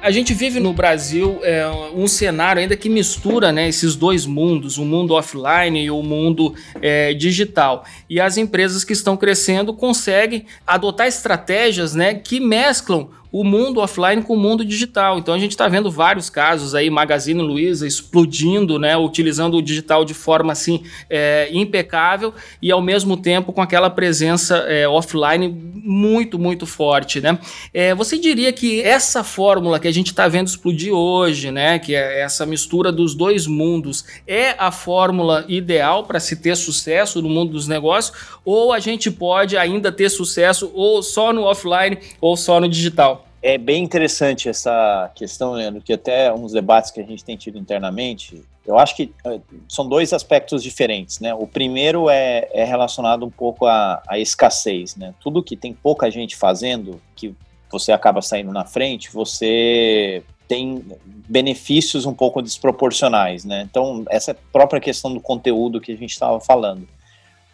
A 0.00 0.10
gente 0.10 0.32
vive 0.32 0.58
no 0.58 0.72
Brasil 0.72 1.38
é, 1.42 1.68
um 1.94 2.06
cenário 2.06 2.62
ainda 2.62 2.74
que 2.74 2.88
mistura 2.88 3.52
né, 3.52 3.68
esses 3.68 3.94
dois 3.94 4.24
mundos, 4.24 4.78
o 4.78 4.84
mundo 4.84 5.12
offline 5.12 5.84
e 5.84 5.90
o 5.90 6.02
mundo 6.02 6.54
é, 6.80 7.12
digital. 7.12 7.84
E 8.08 8.18
as 8.18 8.38
empresas 8.38 8.84
que 8.84 8.94
estão 8.94 9.18
crescendo 9.18 9.74
conseguem 9.74 10.46
adotar 10.66 11.06
estratégias 11.06 11.94
né, 11.94 12.14
que 12.14 12.40
mesclam 12.40 13.10
o 13.30 13.44
mundo 13.44 13.80
offline 13.80 14.22
com 14.22 14.34
o 14.34 14.38
mundo 14.38 14.64
digital. 14.64 15.18
Então 15.18 15.34
a 15.34 15.38
gente 15.38 15.52
está 15.52 15.68
vendo 15.68 15.90
vários 15.90 16.30
casos 16.30 16.74
aí, 16.74 16.88
Magazine 16.90 17.42
Luiza 17.42 17.86
explodindo, 17.86 18.78
né, 18.78 18.96
utilizando 18.96 19.56
o 19.56 19.62
digital 19.62 20.04
de 20.04 20.14
forma 20.14 20.52
assim 20.52 20.82
é, 21.08 21.48
impecável 21.52 22.32
e 22.60 22.70
ao 22.70 22.80
mesmo 22.80 23.16
tempo 23.16 23.52
com 23.52 23.62
aquela 23.62 23.90
presença 23.90 24.58
é, 24.68 24.88
offline 24.88 25.48
muito, 25.48 26.38
muito 26.38 26.66
forte, 26.66 27.20
né? 27.20 27.38
É, 27.72 27.94
você 27.94 28.18
diria 28.18 28.52
que 28.52 28.80
essa 28.82 29.24
fórmula 29.24 29.78
que 29.78 29.88
a 29.88 29.92
gente 29.92 30.08
está 30.08 30.28
vendo 30.28 30.48
explodir 30.48 30.92
hoje, 30.92 31.50
né, 31.50 31.78
que 31.78 31.94
é 31.94 32.20
essa 32.20 32.44
mistura 32.46 32.90
dos 32.92 33.14
dois 33.14 33.46
mundos, 33.46 34.04
é 34.26 34.54
a 34.58 34.70
fórmula 34.70 35.44
ideal 35.48 36.04
para 36.04 36.20
se 36.20 36.36
ter 36.36 36.56
sucesso 36.56 37.22
no 37.22 37.28
mundo 37.28 37.52
dos 37.52 37.68
negócios 37.68 38.16
ou 38.44 38.72
a 38.72 38.78
gente 38.78 39.10
pode 39.10 39.56
ainda 39.56 39.92
ter 39.92 40.08
sucesso 40.08 40.70
ou 40.74 41.02
só 41.02 41.32
no 41.32 41.42
offline 41.42 41.98
ou 42.20 42.36
só 42.36 42.60
no 42.60 42.68
digital? 42.68 43.17
É 43.40 43.56
bem 43.56 43.84
interessante 43.84 44.48
essa 44.48 45.10
questão, 45.14 45.52
Leandro, 45.52 45.80
que 45.80 45.92
até 45.92 46.32
uns 46.32 46.52
debates 46.52 46.90
que 46.90 47.00
a 47.00 47.04
gente 47.04 47.24
tem 47.24 47.36
tido 47.36 47.56
internamente, 47.56 48.42
eu 48.66 48.76
acho 48.76 48.96
que 48.96 49.12
eh, 49.24 49.40
são 49.68 49.88
dois 49.88 50.12
aspectos 50.12 50.62
diferentes, 50.62 51.20
né? 51.20 51.32
O 51.34 51.46
primeiro 51.46 52.10
é, 52.10 52.48
é 52.52 52.64
relacionado 52.64 53.24
um 53.24 53.30
pouco 53.30 53.66
à, 53.66 54.02
à, 54.08 54.18
escassez, 54.18 54.96
né? 54.96 55.14
Tudo 55.20 55.42
que 55.42 55.56
tem 55.56 55.72
pouca 55.72 56.10
gente 56.10 56.36
fazendo, 56.36 57.00
que 57.14 57.32
você 57.70 57.92
acaba 57.92 58.20
saindo 58.20 58.52
na 58.52 58.64
frente, 58.64 59.10
você 59.12 60.22
tem 60.48 60.84
benefícios 61.28 62.06
um 62.06 62.14
pouco 62.14 62.42
desproporcionais, 62.42 63.44
né? 63.44 63.66
Então, 63.70 64.04
essa 64.10 64.34
própria 64.52 64.80
questão 64.80 65.14
do 65.14 65.20
conteúdo 65.20 65.80
que 65.80 65.92
a 65.92 65.96
gente 65.96 66.10
estava 66.10 66.40
falando 66.40 66.88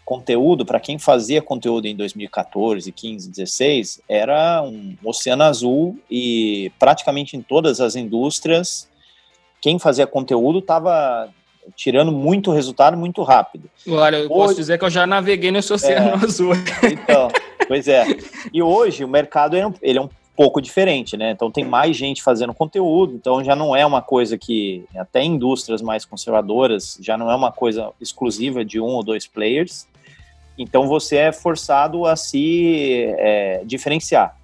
conteúdo, 0.04 0.66
para 0.66 0.78
quem 0.78 0.99
fazia 0.99 1.40
conteúdo 1.40 1.87
em 1.87 1.96
2014, 1.96 2.92
15, 2.92 3.30
16, 3.30 4.00
era 4.08 4.62
um 4.62 4.96
oceano 5.02 5.44
azul 5.44 5.99
e 6.11 6.70
praticamente 6.78 7.37
em 7.37 7.42
todas 7.42 7.80
as 7.80 7.96
indústrias, 7.96 8.88
quem 9.61 9.78
fazia 9.78 10.06
conteúdo 10.06 10.58
estava 10.58 11.30
tirando 11.75 12.12
muito 12.12 12.52
resultado 12.52 12.96
muito 12.96 13.23
rápido. 13.23 13.70
Olha, 13.88 14.16
eu 14.16 14.25
hoje, 14.25 14.28
posso 14.28 14.54
dizer 14.56 14.78
que 14.78 14.84
eu 14.84 14.90
já 14.90 15.06
naveguei 15.06 15.50
nesse 15.50 15.73
oceano 15.73 16.11
é, 16.11 16.25
azul. 16.25 16.52
Então, 16.84 17.28
pois 17.66 17.88
é. 17.88 18.04
E 18.52 18.62
hoje 18.62 19.04
o 19.04 19.08
mercado 19.08 19.56
é 19.56 19.66
um, 19.66 19.73
ele 19.80 19.99
é 19.99 20.02
um 20.02 20.11
pouco 20.37 20.61
diferente, 20.61 21.16
né? 21.16 21.30
Então 21.30 21.50
tem 21.50 21.64
mais 21.64 21.96
gente 21.96 22.23
fazendo 22.23 22.52
conteúdo, 22.52 23.14
então 23.14 23.42
já 23.42 23.54
não 23.54 23.75
é 23.75 23.87
uma 23.87 24.02
coisa 24.02 24.37
que 24.37 24.84
até 24.96 25.23
indústrias 25.23 25.80
mais 25.80 26.04
conservadoras 26.04 26.99
já 27.00 27.16
não 27.16 27.30
é 27.30 27.34
uma 27.34 27.52
coisa 27.52 27.90
exclusiva 28.00 28.64
de 28.64 28.80
um 28.80 28.88
ou 28.88 29.02
dois 29.02 29.26
players. 29.26 29.87
Então 30.58 30.87
você 30.87 31.16
é 31.16 31.32
forçado 31.32 32.06
a 32.06 32.16
se 32.16 33.04
é, 33.18 33.62
diferenciar. 33.64 34.37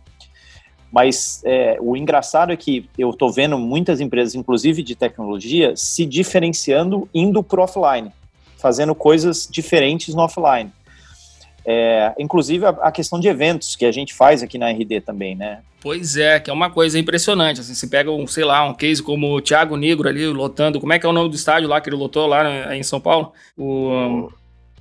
Mas 0.93 1.40
é, 1.45 1.79
o 1.81 1.97
engraçado 1.97 2.52
é 2.52 2.57
que 2.57 2.88
eu 2.99 3.11
estou 3.11 3.33
vendo 3.33 3.57
muitas 3.57 4.00
empresas, 4.00 4.35
inclusive 4.35 4.83
de 4.83 4.97
tecnologia, 4.97 5.76
se 5.76 6.05
diferenciando 6.05 7.09
indo 7.14 7.43
para 7.45 7.62
offline, 7.62 8.11
fazendo 8.59 8.95
coisas 8.95 9.49
diferentes 9.49 10.14
no 10.14 10.23
offline. 10.23 10.73
É, 11.64 12.12
inclusive 12.19 12.64
a, 12.64 12.71
a, 12.71 12.90
questão 12.90 13.21
de 13.21 13.29
eventos 13.29 13.76
que 13.76 13.85
a 13.85 13.93
gente 13.93 14.14
faz 14.14 14.43
aqui 14.43 14.59
na 14.59 14.71
RD 14.71 15.02
também, 15.02 15.37
né? 15.37 15.61
Pois 15.81 16.17
é, 16.17 16.40
que 16.40 16.50
é 16.50 16.52
uma 16.52 16.71
coisa 16.71 16.99
impressionante. 16.99 17.61
Assim, 17.61 17.75
você 17.75 17.87
pega 17.87 18.11
um, 18.11 18.26
sei 18.26 18.45
lá, 18.45 18.64
um 18.64 18.75
case 18.75 19.02
como 19.02 19.37
o 19.37 19.40
Thiago 19.40 19.76
Negro 19.76 20.09
ali 20.09 20.26
lotando. 20.26 20.81
Como 20.81 20.93
é 20.93 20.99
que 20.99 21.07
é 21.07 21.09
o 21.09 21.12
nome 21.12 21.29
do 21.29 21.37
estádio 21.37 21.69
lá 21.69 21.81
que 21.81 21.88
ele 21.88 21.97
lotou 21.97 22.26
lá 22.26 22.43
né, 22.45 22.76
em 22.76 22.83
São 22.83 23.00
Paulo? 23.00 23.33
O, 23.57 24.31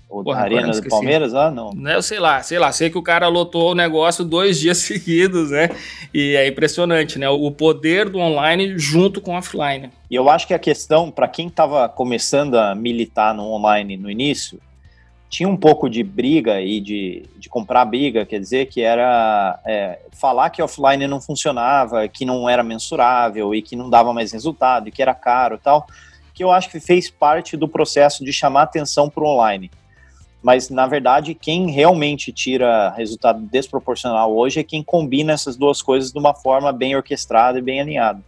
ou 0.10 0.24
Porra, 0.24 0.42
Arena 0.42 0.72
do 0.72 0.90
Palmeiras, 0.90 1.36
ah, 1.36 1.52
não. 1.52 1.72
Né, 1.72 1.96
eu 1.96 2.02
sei 2.02 2.20
lá, 2.20 2.42
sei 2.42 2.58
lá, 2.58 2.72
sei 2.72 2.90
que 2.90 2.98
o 2.98 3.04
cara 3.04 3.28
lotou 3.28 3.72
o 3.72 3.76
negócio 3.76 4.26
dois 4.26 4.58
dias 4.60 4.80
seguidos, 4.80 5.52
né? 5.52 5.70
E 6.12 6.36
é 6.36 6.48
impressionante, 6.48 7.20
né? 7.20 7.30
O 7.30 7.52
poder 7.52 8.10
do 8.10 8.18
online 8.18 8.78
junto 8.80 9.22
com 9.22 9.36
o 9.36 9.38
offline. 9.38 9.92
E 10.10 10.16
eu 10.16 10.28
acho 10.28 10.48
que 10.48 10.54
a 10.54 10.60
questão, 10.60 11.12
para 11.12 11.28
quem 11.28 11.48
estava 11.48 11.88
começando 11.88 12.56
a 12.56 12.74
militar 12.74 13.36
no 13.36 13.44
online 13.52 13.96
no 13.98 14.10
início, 14.10 14.60
tinha 15.30 15.48
um 15.48 15.56
pouco 15.56 15.88
de 15.88 16.02
briga 16.02 16.60
e 16.60 16.82
de, 16.82 17.26
de 17.38 17.48
comprar 17.48 17.86
briga, 17.86 18.26
quer 18.26 18.40
dizer, 18.40 18.66
que 18.66 18.82
era 18.82 19.60
é, 19.64 20.00
falar 20.12 20.50
que 20.50 20.60
offline 20.60 21.06
não 21.06 21.22
funcionava, 21.22 22.08
que 22.08 22.26
não 22.26 22.50
era 22.50 22.64
mensurável 22.64 23.54
e 23.54 23.62
que 23.62 23.76
não 23.76 23.92
dava 23.92 24.12
mais 24.12 24.32
resultado 24.32 24.88
e 24.88 24.92
que 24.92 25.04
era 25.04 25.14
caro 25.14 25.58
e 25.58 25.60
tal, 25.60 25.86
que 26.34 26.44
eu 26.44 26.50
acho 26.50 26.68
que 26.72 26.80
fez 26.80 27.12
parte 27.12 27.56
do 27.56 27.68
processo 27.68 28.26
de 28.26 28.34
chamar 28.34 28.64
atenção 28.64 29.08
para 29.08 29.24
o 29.24 29.28
online 29.28 29.70
mas 30.42 30.70
na 30.70 30.88
verdade 30.88 31.34
quem 31.34 31.70
realmente 31.70 32.32
tira 32.32 32.90
resultado 32.92 33.42
desproporcional 33.42 34.36
hoje 34.36 34.60
é 34.60 34.64
quem 34.64 34.84
combina 34.84 35.34
essas 35.34 35.56
duas 35.56 35.82
coisas 35.82 36.12
de 36.12 36.20
uma 36.20 36.34
forma 36.34 36.72
bem 36.72 36.96
orquestrada 36.96 37.60
e 37.60 37.62
bem 37.62 37.82
alinhada. 37.82 38.22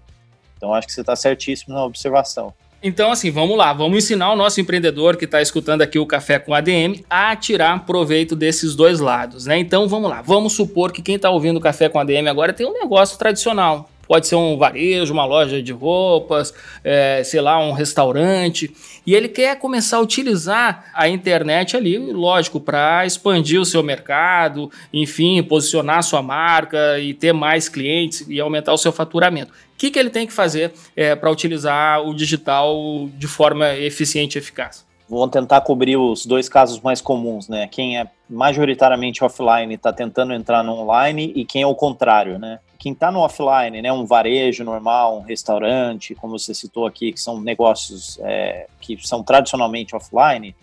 Então 0.57 0.73
acho 0.73 0.87
que 0.87 0.93
você 0.93 1.01
está 1.01 1.15
certíssimo 1.15 1.73
na 1.73 1.83
observação. 1.83 2.53
Então, 2.83 3.11
assim, 3.11 3.29
vamos 3.29 3.55
lá, 3.55 3.73
vamos 3.73 4.03
ensinar 4.03 4.31
o 4.31 4.35
nosso 4.35 4.59
empreendedor 4.59 5.15
que 5.15 5.25
está 5.25 5.39
escutando 5.39 5.83
aqui 5.83 5.99
o 5.99 6.05
Café 6.05 6.39
com 6.39 6.51
ADM 6.51 7.03
a 7.07 7.35
tirar 7.35 7.85
proveito 7.85 8.35
desses 8.35 8.73
dois 8.73 8.99
lados, 8.99 9.45
né? 9.45 9.59
Então, 9.59 9.87
vamos 9.87 10.09
lá, 10.09 10.23
vamos 10.23 10.53
supor 10.53 10.91
que 10.91 10.99
quem 10.99 11.15
está 11.15 11.29
ouvindo 11.29 11.57
o 11.57 11.61
Café 11.61 11.89
com 11.89 11.99
ADM 11.99 12.27
agora 12.27 12.53
tem 12.53 12.65
um 12.65 12.73
negócio 12.73 13.19
tradicional, 13.19 13.87
pode 14.11 14.27
ser 14.27 14.35
um 14.35 14.57
varejo, 14.57 15.13
uma 15.13 15.23
loja 15.23 15.63
de 15.63 15.71
roupas, 15.71 16.53
é, 16.83 17.23
sei 17.23 17.39
lá, 17.39 17.57
um 17.57 17.71
restaurante. 17.71 18.69
E 19.07 19.15
ele 19.15 19.29
quer 19.29 19.57
começar 19.57 19.95
a 19.95 19.99
utilizar 20.01 20.91
a 20.93 21.07
internet 21.07 21.77
ali, 21.77 21.97
lógico, 21.97 22.59
para 22.59 23.05
expandir 23.05 23.57
o 23.57 23.63
seu 23.63 23.81
mercado, 23.81 24.69
enfim, 24.91 25.41
posicionar 25.41 25.99
a 25.99 26.01
sua 26.01 26.21
marca 26.21 26.99
e 26.99 27.13
ter 27.13 27.31
mais 27.31 27.69
clientes 27.69 28.25
e 28.27 28.37
aumentar 28.41 28.73
o 28.73 28.77
seu 28.77 28.91
faturamento. 28.91 29.53
O 29.53 29.77
que, 29.77 29.89
que 29.89 29.97
ele 29.97 30.09
tem 30.09 30.27
que 30.27 30.33
fazer 30.33 30.73
é, 30.93 31.15
para 31.15 31.31
utilizar 31.31 32.05
o 32.05 32.13
digital 32.13 33.07
de 33.17 33.27
forma 33.27 33.73
eficiente 33.77 34.37
e 34.37 34.39
eficaz? 34.39 34.85
Vou 35.07 35.25
tentar 35.29 35.61
cobrir 35.61 35.95
os 35.95 36.25
dois 36.25 36.49
casos 36.49 36.81
mais 36.81 36.99
comuns, 36.99 37.47
né? 37.47 37.65
Quem 37.71 37.97
é 37.97 38.07
majoritariamente 38.29 39.23
offline 39.23 39.73
está 39.73 39.93
tentando 39.93 40.33
entrar 40.33 40.63
no 40.63 40.73
online 40.73 41.31
e 41.33 41.45
quem 41.45 41.61
é 41.61 41.67
o 41.67 41.75
contrário, 41.75 42.37
né? 42.37 42.59
Quem 42.81 42.93
está 42.93 43.11
no 43.11 43.19
offline, 43.19 43.79
né, 43.79 43.93
um 43.93 44.07
varejo 44.07 44.63
normal, 44.63 45.19
um 45.19 45.21
restaurante, 45.21 46.15
como 46.15 46.39
você 46.39 46.51
citou 46.51 46.87
aqui, 46.87 47.13
que 47.13 47.21
são 47.21 47.39
negócios 47.39 48.17
é, 48.23 48.65
que 48.79 48.97
são 49.05 49.21
tradicionalmente 49.21 49.95
offline, 49.95 50.55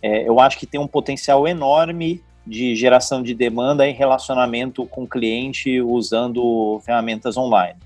é, 0.00 0.28
eu 0.28 0.38
acho 0.38 0.56
que 0.56 0.64
tem 0.64 0.78
um 0.78 0.86
potencial 0.86 1.48
enorme 1.48 2.22
de 2.46 2.76
geração 2.76 3.20
de 3.20 3.34
demanda 3.34 3.84
e 3.84 3.90
relacionamento 3.90 4.86
com 4.86 5.02
o 5.02 5.08
cliente 5.08 5.80
usando 5.80 6.80
ferramentas 6.86 7.36
online. 7.36 7.80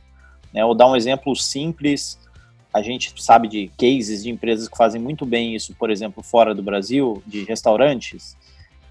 Né, 0.53 0.61
eu 0.61 0.67
vou 0.67 0.75
dar 0.75 0.87
um 0.87 0.95
exemplo 0.95 1.35
simples. 1.35 2.19
A 2.71 2.83
gente 2.83 3.15
sabe 3.17 3.49
de 3.49 3.71
cases 3.79 4.25
de 4.25 4.31
empresas 4.31 4.69
que 4.69 4.77
fazem 4.77 5.01
muito 5.01 5.25
bem 5.25 5.55
isso, 5.55 5.75
por 5.77 5.91
exemplo, 5.91 6.23
fora 6.23 6.55
do 6.55 6.63
Brasil, 6.63 7.23
de 7.27 7.45
restaurantes, 7.45 8.37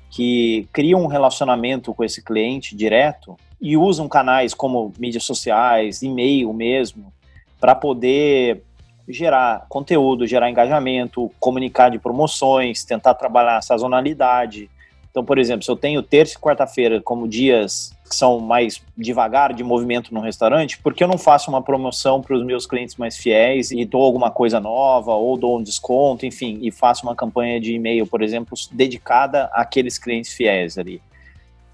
que 0.09 0.67
criam 0.73 1.03
um 1.03 1.07
relacionamento 1.07 1.93
com 1.93 2.03
esse 2.03 2.23
cliente 2.23 2.75
direto 2.75 3.37
e 3.63 3.77
usam 3.77 4.09
canais 4.09 4.53
como 4.53 4.91
mídias 4.99 5.23
sociais, 5.23 6.03
e-mail 6.03 6.51
mesmo, 6.51 7.13
para 7.61 7.73
poder 7.73 8.61
gerar 9.07 9.65
conteúdo, 9.69 10.27
gerar 10.27 10.49
engajamento, 10.49 11.31
comunicar 11.39 11.89
de 11.89 11.97
promoções, 11.97 12.83
tentar 12.83 13.13
trabalhar 13.13 13.55
a 13.55 13.61
sazonalidade. 13.61 14.69
Então, 15.09 15.23
por 15.23 15.37
exemplo, 15.37 15.63
se 15.63 15.71
eu 15.71 15.77
tenho 15.77 16.03
terça 16.03 16.35
e 16.35 16.41
quarta-feira 16.41 16.99
como 16.99 17.25
dias 17.25 17.95
que 18.09 18.13
são 18.13 18.37
mais 18.41 18.81
devagar 18.97 19.53
de 19.53 19.63
movimento 19.63 20.13
no 20.13 20.19
restaurante, 20.19 20.77
por 20.79 20.93
que 20.93 21.01
eu 21.01 21.07
não 21.07 21.17
faço 21.17 21.49
uma 21.49 21.61
promoção 21.61 22.21
para 22.21 22.35
os 22.35 22.43
meus 22.43 22.65
clientes 22.65 22.97
mais 22.97 23.15
fiéis 23.15 23.71
e 23.71 23.85
dou 23.85 24.03
alguma 24.03 24.29
coisa 24.29 24.59
nova 24.59 25.13
ou 25.13 25.37
dou 25.37 25.57
um 25.57 25.63
desconto, 25.63 26.25
enfim, 26.25 26.59
e 26.61 26.69
faço 26.69 27.03
uma 27.03 27.15
campanha 27.15 27.61
de 27.61 27.73
e-mail, 27.73 28.05
por 28.05 28.21
exemplo, 28.21 28.57
dedicada 28.73 29.45
àqueles 29.53 29.97
clientes 29.97 30.33
fiéis 30.33 30.77
ali. 30.77 31.01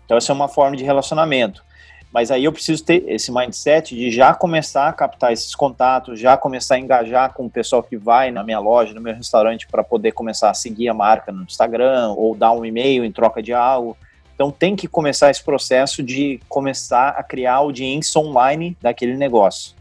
Então, 0.05 0.17
essa 0.17 0.31
é 0.31 0.35
uma 0.35 0.47
forma 0.47 0.77
de 0.77 0.83
relacionamento. 0.83 1.67
Mas 2.11 2.31
aí 2.31 2.43
eu 2.43 2.51
preciso 2.51 2.83
ter 2.83 3.03
esse 3.07 3.31
mindset 3.31 3.95
de 3.95 4.09
já 4.09 4.33
começar 4.33 4.87
a 4.87 4.93
captar 4.93 5.31
esses 5.31 5.53
contatos, 5.53 6.19
já 6.19 6.35
começar 6.35 6.75
a 6.75 6.79
engajar 6.79 7.33
com 7.33 7.45
o 7.45 7.49
pessoal 7.49 7.83
que 7.83 7.95
vai 7.95 8.31
na 8.31 8.43
minha 8.43 8.59
loja, 8.59 8.93
no 8.93 9.01
meu 9.01 9.13
restaurante, 9.13 9.67
para 9.67 9.83
poder 9.83 10.11
começar 10.13 10.49
a 10.49 10.53
seguir 10.53 10.89
a 10.89 10.93
marca 10.93 11.31
no 11.31 11.43
Instagram 11.43 12.13
ou 12.17 12.35
dar 12.35 12.51
um 12.51 12.65
e-mail 12.65 13.05
em 13.05 13.11
troca 13.11 13.43
de 13.43 13.53
algo. 13.53 13.95
Então 14.33 14.49
tem 14.49 14.75
que 14.75 14.87
começar 14.87 15.29
esse 15.29 15.43
processo 15.43 16.01
de 16.01 16.39
começar 16.49 17.09
a 17.09 17.21
criar 17.21 17.55
audiência 17.55 18.19
online 18.19 18.75
daquele 18.81 19.15
negócio. 19.15 19.75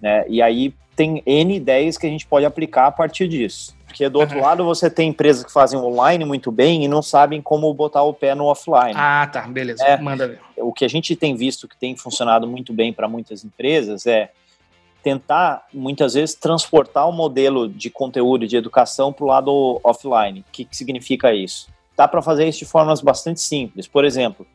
Né? 0.00 0.24
E 0.28 0.40
aí 0.40 0.72
tem 0.94 1.22
N 1.26 1.56
ideias 1.56 1.98
que 1.98 2.06
a 2.06 2.10
gente 2.10 2.26
pode 2.26 2.46
aplicar 2.46 2.86
a 2.86 2.92
partir 2.92 3.28
disso. 3.28 3.74
Porque 3.86 4.08
do 4.08 4.18
outro 4.18 4.38
uhum. 4.38 4.42
lado 4.42 4.64
você 4.64 4.90
tem 4.90 5.10
empresas 5.10 5.44
que 5.44 5.52
fazem 5.52 5.78
online 5.78 6.24
muito 6.24 6.50
bem 6.50 6.84
e 6.84 6.88
não 6.88 7.00
sabem 7.00 7.40
como 7.40 7.72
botar 7.72 8.02
o 8.02 8.12
pé 8.12 8.34
no 8.34 8.46
offline. 8.46 8.94
Ah, 8.96 9.28
tá, 9.32 9.42
beleza. 9.42 9.84
É, 9.84 9.96
Manda 9.96 10.26
ver. 10.26 10.40
O 10.56 10.72
que 10.72 10.84
a 10.84 10.88
gente 10.88 11.14
tem 11.14 11.36
visto 11.36 11.68
que 11.68 11.76
tem 11.76 11.96
funcionado 11.96 12.46
muito 12.46 12.72
bem 12.72 12.92
para 12.92 13.06
muitas 13.06 13.44
empresas 13.44 14.04
é 14.06 14.30
tentar 15.04 15.66
muitas 15.72 16.14
vezes 16.14 16.34
transportar 16.34 17.08
o 17.08 17.12
modelo 17.12 17.68
de 17.68 17.90
conteúdo 17.90 18.48
de 18.48 18.56
educação 18.56 19.12
para 19.12 19.24
o 19.24 19.28
lado 19.28 19.80
offline. 19.84 20.40
O 20.40 20.44
que, 20.50 20.64
que 20.64 20.76
significa 20.76 21.32
isso? 21.32 21.68
Dá 21.96 22.08
para 22.08 22.20
fazer 22.20 22.48
isso 22.48 22.60
de 22.60 22.64
formas 22.64 23.00
bastante 23.00 23.40
simples. 23.40 23.86
Por 23.86 24.04
exemplo, 24.04 24.46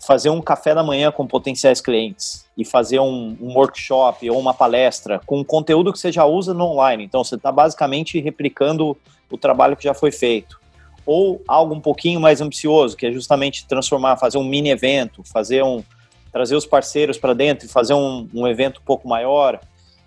fazer 0.00 0.30
um 0.30 0.40
café 0.40 0.74
da 0.74 0.82
manhã 0.82 1.10
com 1.12 1.26
potenciais 1.26 1.80
clientes 1.80 2.46
e 2.56 2.64
fazer 2.64 2.98
um, 2.98 3.36
um, 3.40 3.54
workshop 3.54 4.28
ou 4.28 4.38
uma 4.38 4.52
palestra 4.52 5.20
com 5.24 5.44
conteúdo 5.44 5.92
que 5.92 5.98
você 5.98 6.10
já 6.10 6.24
usa 6.24 6.52
no 6.52 6.64
online. 6.64 7.04
Então, 7.04 7.22
você 7.22 7.36
está 7.36 7.52
basicamente 7.52 8.20
replicando 8.20 8.96
o 9.30 9.38
trabalho 9.38 9.76
que 9.76 9.84
já 9.84 9.94
foi 9.94 10.10
feito. 10.10 10.60
Ou 11.06 11.42
algo 11.46 11.74
um 11.74 11.80
pouquinho 11.80 12.20
mais 12.20 12.40
ambicioso, 12.40 12.96
que 12.96 13.06
é 13.06 13.12
justamente 13.12 13.66
transformar, 13.66 14.16
fazer 14.16 14.38
um 14.38 14.44
mini 14.44 14.70
evento, 14.70 15.22
fazer 15.24 15.62
um, 15.62 15.82
trazer 16.32 16.56
os 16.56 16.66
parceiros 16.66 17.18
para 17.18 17.34
dentro 17.34 17.66
e 17.66 17.68
fazer 17.68 17.94
um, 17.94 18.28
um, 18.34 18.46
evento 18.46 18.80
um 18.80 18.84
pouco 18.84 19.08
maior. 19.08 19.60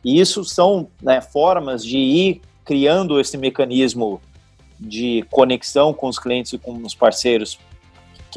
E 0.03 0.19
isso 0.19 0.43
são 0.43 0.87
né, 1.01 1.21
formas 1.21 1.83
de 1.83 1.97
ir 1.97 2.41
criando 2.65 3.19
esse 3.19 3.37
mecanismo 3.37 4.19
de 4.79 5.25
conexão 5.31 5.93
com 5.93 6.07
os 6.07 6.19
clientes 6.19 6.53
e 6.53 6.57
com 6.57 6.73
os 6.83 6.93
parceiros 6.93 7.57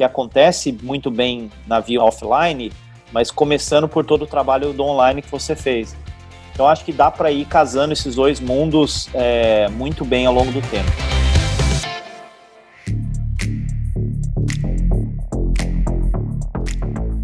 que 0.01 0.03
acontece 0.03 0.75
muito 0.81 1.11
bem 1.11 1.51
na 1.67 1.79
via 1.79 2.01
offline, 2.01 2.71
mas 3.11 3.29
começando 3.29 3.87
por 3.87 4.03
todo 4.03 4.23
o 4.23 4.27
trabalho 4.27 4.73
do 4.73 4.83
online 4.83 5.21
que 5.21 5.29
você 5.29 5.55
fez. 5.55 5.95
Então 6.51 6.67
acho 6.67 6.83
que 6.83 6.91
dá 6.91 7.11
para 7.11 7.31
ir 7.31 7.45
casando 7.45 7.93
esses 7.93 8.15
dois 8.15 8.39
mundos 8.39 9.09
é, 9.13 9.67
muito 9.69 10.03
bem 10.03 10.25
ao 10.25 10.33
longo 10.33 10.51
do 10.51 10.61
tempo. 10.69 11.20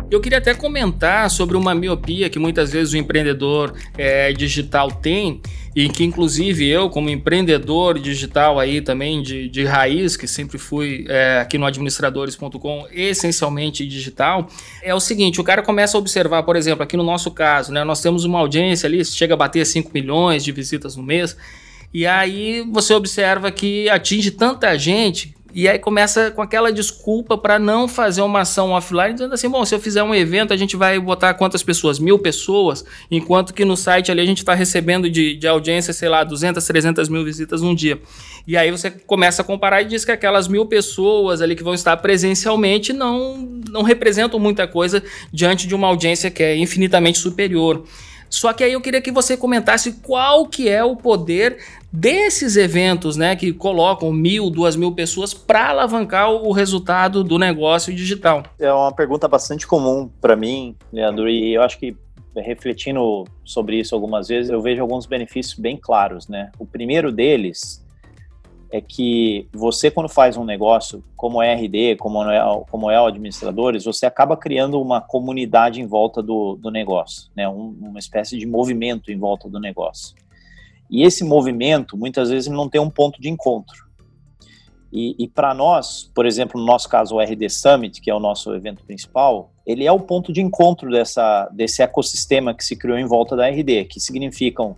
Eu 0.10 0.22
queria 0.22 0.38
até 0.38 0.54
comentar 0.54 1.30
sobre 1.30 1.58
uma 1.58 1.76
miopia 1.76 2.30
que 2.30 2.40
muitas 2.40 2.72
vezes 2.72 2.94
o 2.94 2.98
empreendedor 2.98 3.74
é, 3.98 4.32
digital 4.32 4.90
tem 4.90 5.42
e 5.76 5.90
que 5.90 6.04
inclusive 6.04 6.66
eu, 6.66 6.90
como 6.90 7.10
empreendedor 7.10 8.00
digital 8.00 8.58
aí 8.58 8.82
também 8.82 9.22
de, 9.22 9.50
de 9.50 9.66
raiz, 9.66 10.16
que 10.16 10.26
sempre 10.26 10.58
fui 10.58 11.06
é, 11.10 11.40
aqui 11.42 11.58
no 11.58 11.66
administradores.com 11.66 12.88
essencialmente 12.92 13.86
digital, 13.86 14.48
é 14.82 14.96
o 14.96 15.00
seguinte, 15.00 15.42
o 15.42 15.44
cara 15.44 15.62
começa 15.62 15.98
a 15.98 16.00
observar, 16.00 16.42
por 16.44 16.56
exemplo, 16.56 16.84
aqui 16.84 16.96
no 16.96 17.04
nosso 17.04 17.30
caso, 17.30 17.74
né, 17.74 17.84
nós 17.84 18.02
temos 18.02 18.24
uma 18.24 18.40
audiência 18.40 18.88
ali, 18.88 19.04
chega 19.04 19.34
a 19.34 19.38
bater 19.38 19.66
5 19.66 19.92
milhões 19.94 20.44
de 20.44 20.52
visitas 20.52 20.96
no 20.96 21.04
mês, 21.04 21.38
e 21.94 22.08
aí 22.08 22.66
você 22.72 22.94
observa 22.94 23.52
que 23.52 23.88
atinge 23.90 24.32
tanta 24.32 24.76
gente 24.78 25.37
e 25.54 25.68
aí 25.68 25.80
começa 25.80 26.30
com 26.32 26.42
aquela 26.42 26.72
desculpa 26.72 27.38
para 27.38 27.58
não 27.58 27.88
fazer 27.88 28.22
uma 28.22 28.42
ação 28.42 28.72
offline, 28.72 29.14
dizendo 29.14 29.34
assim: 29.34 29.50
bom, 29.50 29.64
se 29.66 29.74
eu 29.74 29.80
fizer 29.80 30.04
um 30.04 30.14
evento, 30.14 30.54
a 30.54 30.58
gente 30.58 30.76
vai 30.76 31.00
botar 31.00 31.34
quantas 31.34 31.64
pessoas? 31.64 32.00
Mil 32.00 32.20
pessoas, 32.20 32.86
enquanto 33.10 33.54
que 33.54 33.66
no 33.66 33.76
site 33.78 34.12
ali 34.12 34.22
a 34.22 34.26
gente 34.26 34.40
está 34.40 34.54
recebendo 34.54 35.10
de, 35.10 35.36
de 35.36 35.48
audiência, 35.48 35.94
sei 35.94 36.10
lá, 36.10 36.24
200, 36.24 36.64
300 36.64 37.10
mil 37.10 37.24
visitas 37.24 37.62
num 37.62 37.74
dia. 37.74 38.00
E 38.46 38.56
aí 38.56 38.72
você 38.72 38.92
começa 38.92 39.42
a 39.42 39.46
comparar 39.46 39.82
e 39.82 39.86
diz 39.86 40.06
que 40.06 40.12
aquelas 40.12 40.48
mil 40.48 40.66
pessoas 40.66 41.42
ali 41.42 41.56
que 41.56 41.64
vão 41.64 41.74
estar 41.74 41.98
presencialmente 41.98 42.94
não, 42.94 43.38
não 43.70 43.82
representam 43.82 44.40
muita 44.40 44.68
coisa 44.68 45.04
diante 45.32 45.68
de 45.68 45.76
uma 45.76 45.88
audiência 45.88 46.30
que 46.30 46.44
é 46.44 46.56
infinitamente 46.56 47.18
superior. 47.20 47.84
Só 48.30 48.54
que 48.54 48.64
aí 48.64 48.74
eu 48.74 48.82
queria 48.82 49.02
que 49.02 49.12
você 49.12 49.38
comentasse 49.38 49.94
qual 49.94 50.46
que 50.48 50.70
é 50.70 50.84
o 50.84 50.96
poder 50.96 51.58
desses 51.92 52.58
eventos, 52.58 53.16
né, 53.16 53.36
que 53.36 53.54
colocam 53.54 54.12
mil, 54.12 54.50
duas 54.50 54.76
mil 54.76 54.92
pessoas 54.92 55.34
para 55.34 55.70
alavancar 55.70 56.30
o 56.32 56.52
resultado 56.52 57.24
do 57.24 57.40
negócio 57.40 57.94
digital. 57.94 58.44
É 58.60 58.72
uma 58.72 58.92
pergunta 58.92 59.28
bastante 59.28 59.66
comum 59.66 60.10
para 60.22 60.36
mim, 60.36 60.76
Leandro, 60.92 61.30
e 61.30 61.54
eu 61.54 61.62
acho 61.62 61.80
que 61.80 61.96
refletindo 62.36 63.24
sobre 63.44 63.80
isso 63.80 63.96
algumas 63.96 64.28
vezes, 64.28 64.52
eu 64.52 64.62
vejo 64.62 64.82
alguns 64.82 65.06
benefícios 65.06 65.58
bem 65.58 65.76
claros, 65.76 66.28
né? 66.28 66.52
O 66.60 66.66
primeiro 66.66 67.12
deles 67.12 67.84
é 68.72 68.82
que 68.82 69.48
você, 69.54 69.90
quando 69.90 70.10
faz 70.10 70.38
um 70.38 70.44
negócio 70.44 71.04
como 71.16 71.42
é 71.42 71.54
RD, 71.54 71.96
como 71.98 72.24
é, 72.30 72.40
como 72.70 72.92
é 72.92 73.00
o 73.00 73.06
administradores, 73.06 73.86
você 73.86 74.06
acaba 74.06 74.36
criando 74.36 74.82
uma 74.82 75.02
comunidade 75.02 75.82
em 75.82 75.86
volta 75.86 76.22
do, 76.22 76.56
do 76.56 76.70
negócio, 76.70 77.30
né? 77.36 77.48
Um, 77.48 77.76
uma 77.82 78.00
espécie 78.00 78.38
de 78.38 78.46
movimento 78.46 79.12
em 79.12 79.18
volta 79.18 79.50
do 79.50 79.60
negócio. 79.60 80.16
E 80.90 81.04
esse 81.04 81.24
movimento, 81.24 81.98
muitas 81.98 82.30
vezes, 82.30 82.50
não 82.50 82.70
tem 82.70 82.80
um 82.80 82.90
ponto 82.90 83.22
de 83.22 83.30
encontro. 83.30 83.88
E, 84.92 85.16
e 85.20 85.28
para 85.28 85.54
nós, 85.54 86.10
por 86.16 86.26
exemplo, 86.26 86.60
no 86.60 86.66
nosso 86.66 86.88
caso, 86.88 87.16
o 87.16 87.22
RD 87.22 87.50
Summit, 87.50 88.02
que 88.02 88.10
é 88.10 88.16
o 88.16 88.20
nosso 88.20 88.54
evento 88.54 88.84
principal, 88.86 89.52
ele 89.66 89.86
é 89.86 89.92
o 89.92 90.00
ponto 90.00 90.32
de 90.32 90.42
encontro 90.42 90.90
dessa, 90.90 91.50
desse 91.52 91.82
ecossistema 91.82 92.54
que 92.54 92.64
se 92.64 92.76
criou 92.76 92.98
em 92.98 93.06
volta 93.06 93.36
da 93.36 93.48
RD, 93.50 93.86
que 93.86 94.00
significam 94.00 94.78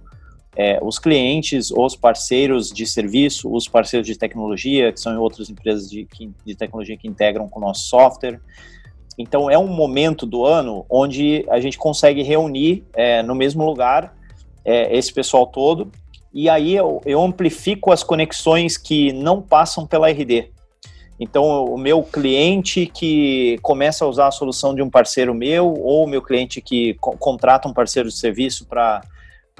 é, 0.55 0.79
os 0.81 0.97
clientes, 0.99 1.71
os 1.71 1.95
parceiros 1.95 2.69
de 2.69 2.85
serviço, 2.85 3.51
os 3.53 3.67
parceiros 3.67 4.07
de 4.07 4.17
tecnologia, 4.17 4.91
que 4.91 4.99
são 4.99 5.17
outras 5.19 5.49
empresas 5.49 5.89
de, 5.89 6.07
de 6.45 6.55
tecnologia 6.55 6.97
que 6.97 7.07
integram 7.07 7.47
com 7.47 7.59
o 7.59 7.61
nosso 7.61 7.87
software. 7.87 8.39
Então, 9.17 9.49
é 9.49 9.57
um 9.57 9.67
momento 9.67 10.25
do 10.25 10.45
ano 10.45 10.85
onde 10.89 11.45
a 11.49 11.59
gente 11.59 11.77
consegue 11.77 12.23
reunir 12.23 12.85
é, 12.93 13.21
no 13.21 13.35
mesmo 13.35 13.65
lugar 13.65 14.15
é, 14.65 14.95
esse 14.95 15.13
pessoal 15.13 15.47
todo, 15.47 15.91
e 16.33 16.49
aí 16.49 16.75
eu, 16.75 17.01
eu 17.05 17.21
amplifico 17.21 17.91
as 17.91 18.03
conexões 18.03 18.77
que 18.77 19.11
não 19.13 19.41
passam 19.41 19.85
pela 19.85 20.09
RD. 20.09 20.51
Então, 21.19 21.65
o 21.65 21.77
meu 21.77 22.01
cliente 22.01 22.85
que 22.85 23.59
começa 23.61 24.05
a 24.05 24.07
usar 24.07 24.27
a 24.27 24.31
solução 24.31 24.73
de 24.73 24.81
um 24.81 24.89
parceiro 24.89 25.33
meu, 25.33 25.73
ou 25.73 26.05
o 26.05 26.07
meu 26.07 26.21
cliente 26.21 26.61
que 26.61 26.93
co 26.95 27.17
contrata 27.17 27.67
um 27.67 27.73
parceiro 27.73 28.07
de 28.07 28.15
serviço 28.15 28.65
para 28.65 29.01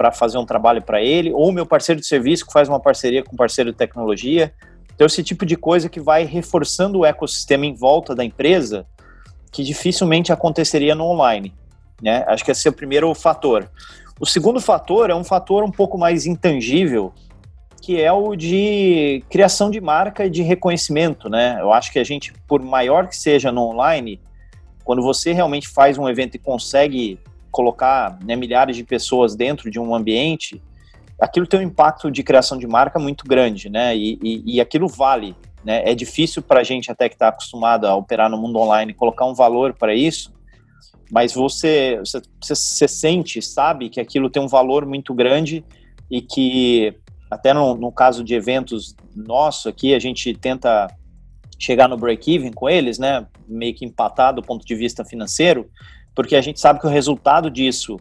para 0.00 0.10
fazer 0.10 0.38
um 0.38 0.46
trabalho 0.46 0.80
para 0.80 1.02
ele, 1.02 1.30
ou 1.30 1.52
meu 1.52 1.66
parceiro 1.66 2.00
de 2.00 2.06
serviço 2.06 2.46
que 2.46 2.52
faz 2.54 2.70
uma 2.70 2.80
parceria 2.80 3.22
com 3.22 3.36
parceiro 3.36 3.70
de 3.70 3.76
tecnologia. 3.76 4.50
Então, 4.94 5.06
esse 5.06 5.22
tipo 5.22 5.44
de 5.44 5.58
coisa 5.58 5.90
que 5.90 6.00
vai 6.00 6.24
reforçando 6.24 7.00
o 7.00 7.04
ecossistema 7.04 7.66
em 7.66 7.74
volta 7.74 8.14
da 8.14 8.24
empresa, 8.24 8.86
que 9.52 9.62
dificilmente 9.62 10.32
aconteceria 10.32 10.94
no 10.94 11.04
online. 11.04 11.52
Né? 12.00 12.24
Acho 12.28 12.42
que 12.42 12.50
esse 12.50 12.66
é 12.66 12.70
o 12.70 12.72
primeiro 12.72 13.14
fator. 13.14 13.70
O 14.18 14.24
segundo 14.24 14.58
fator 14.58 15.10
é 15.10 15.14
um 15.14 15.22
fator 15.22 15.62
um 15.62 15.70
pouco 15.70 15.98
mais 15.98 16.24
intangível, 16.24 17.12
que 17.82 18.00
é 18.00 18.10
o 18.10 18.34
de 18.34 19.22
criação 19.28 19.70
de 19.70 19.82
marca 19.82 20.24
e 20.24 20.30
de 20.30 20.40
reconhecimento. 20.40 21.28
Né? 21.28 21.58
Eu 21.60 21.74
acho 21.74 21.92
que 21.92 21.98
a 21.98 22.04
gente, 22.04 22.32
por 22.48 22.62
maior 22.62 23.06
que 23.06 23.18
seja 23.18 23.52
no 23.52 23.64
online, 23.64 24.18
quando 24.82 25.02
você 25.02 25.34
realmente 25.34 25.68
faz 25.68 25.98
um 25.98 26.08
evento 26.08 26.36
e 26.36 26.38
consegue 26.38 27.18
colocar 27.50 28.18
né, 28.24 28.36
milhares 28.36 28.76
de 28.76 28.84
pessoas 28.84 29.34
dentro 29.34 29.70
de 29.70 29.78
um 29.78 29.94
ambiente, 29.94 30.62
aquilo 31.20 31.46
tem 31.46 31.60
um 31.60 31.64
impacto 31.64 32.10
de 32.10 32.22
criação 32.22 32.58
de 32.58 32.66
marca 32.66 32.98
muito 32.98 33.24
grande, 33.26 33.68
né? 33.68 33.96
E, 33.96 34.18
e, 34.22 34.56
e 34.56 34.60
aquilo 34.60 34.88
vale. 34.88 35.36
Né? 35.64 35.82
É 35.84 35.94
difícil 35.94 36.42
para 36.42 36.60
a 36.60 36.64
gente 36.64 36.90
até 36.90 37.08
que 37.08 37.14
está 37.14 37.28
acostumado 37.28 37.86
a 37.86 37.94
operar 37.94 38.30
no 38.30 38.38
mundo 38.38 38.58
online 38.58 38.94
colocar 38.94 39.26
um 39.26 39.34
valor 39.34 39.74
para 39.74 39.94
isso, 39.94 40.32
mas 41.10 41.34
você, 41.34 41.98
você, 41.98 42.22
você, 42.40 42.88
sente, 42.88 43.42
sabe 43.42 43.90
que 43.90 44.00
aquilo 44.00 44.30
tem 44.30 44.42
um 44.42 44.48
valor 44.48 44.86
muito 44.86 45.12
grande 45.12 45.64
e 46.10 46.22
que 46.22 46.94
até 47.30 47.52
no, 47.52 47.74
no 47.74 47.92
caso 47.92 48.24
de 48.24 48.34
eventos 48.34 48.94
nosso 49.14 49.68
aqui 49.68 49.94
a 49.94 49.98
gente 49.98 50.32
tenta 50.34 50.86
chegar 51.58 51.88
no 51.88 51.96
break-even 51.96 52.52
com 52.52 52.68
eles, 52.68 52.98
né? 52.98 53.26
Meio 53.46 53.74
que 53.74 53.84
empatado 53.84 54.40
do 54.40 54.46
ponto 54.46 54.64
de 54.64 54.74
vista 54.74 55.04
financeiro, 55.04 55.68
porque 56.14 56.36
a 56.36 56.40
gente 56.40 56.60
sabe 56.60 56.80
que 56.80 56.86
o 56.86 56.90
resultado 56.90 57.50
disso 57.50 57.98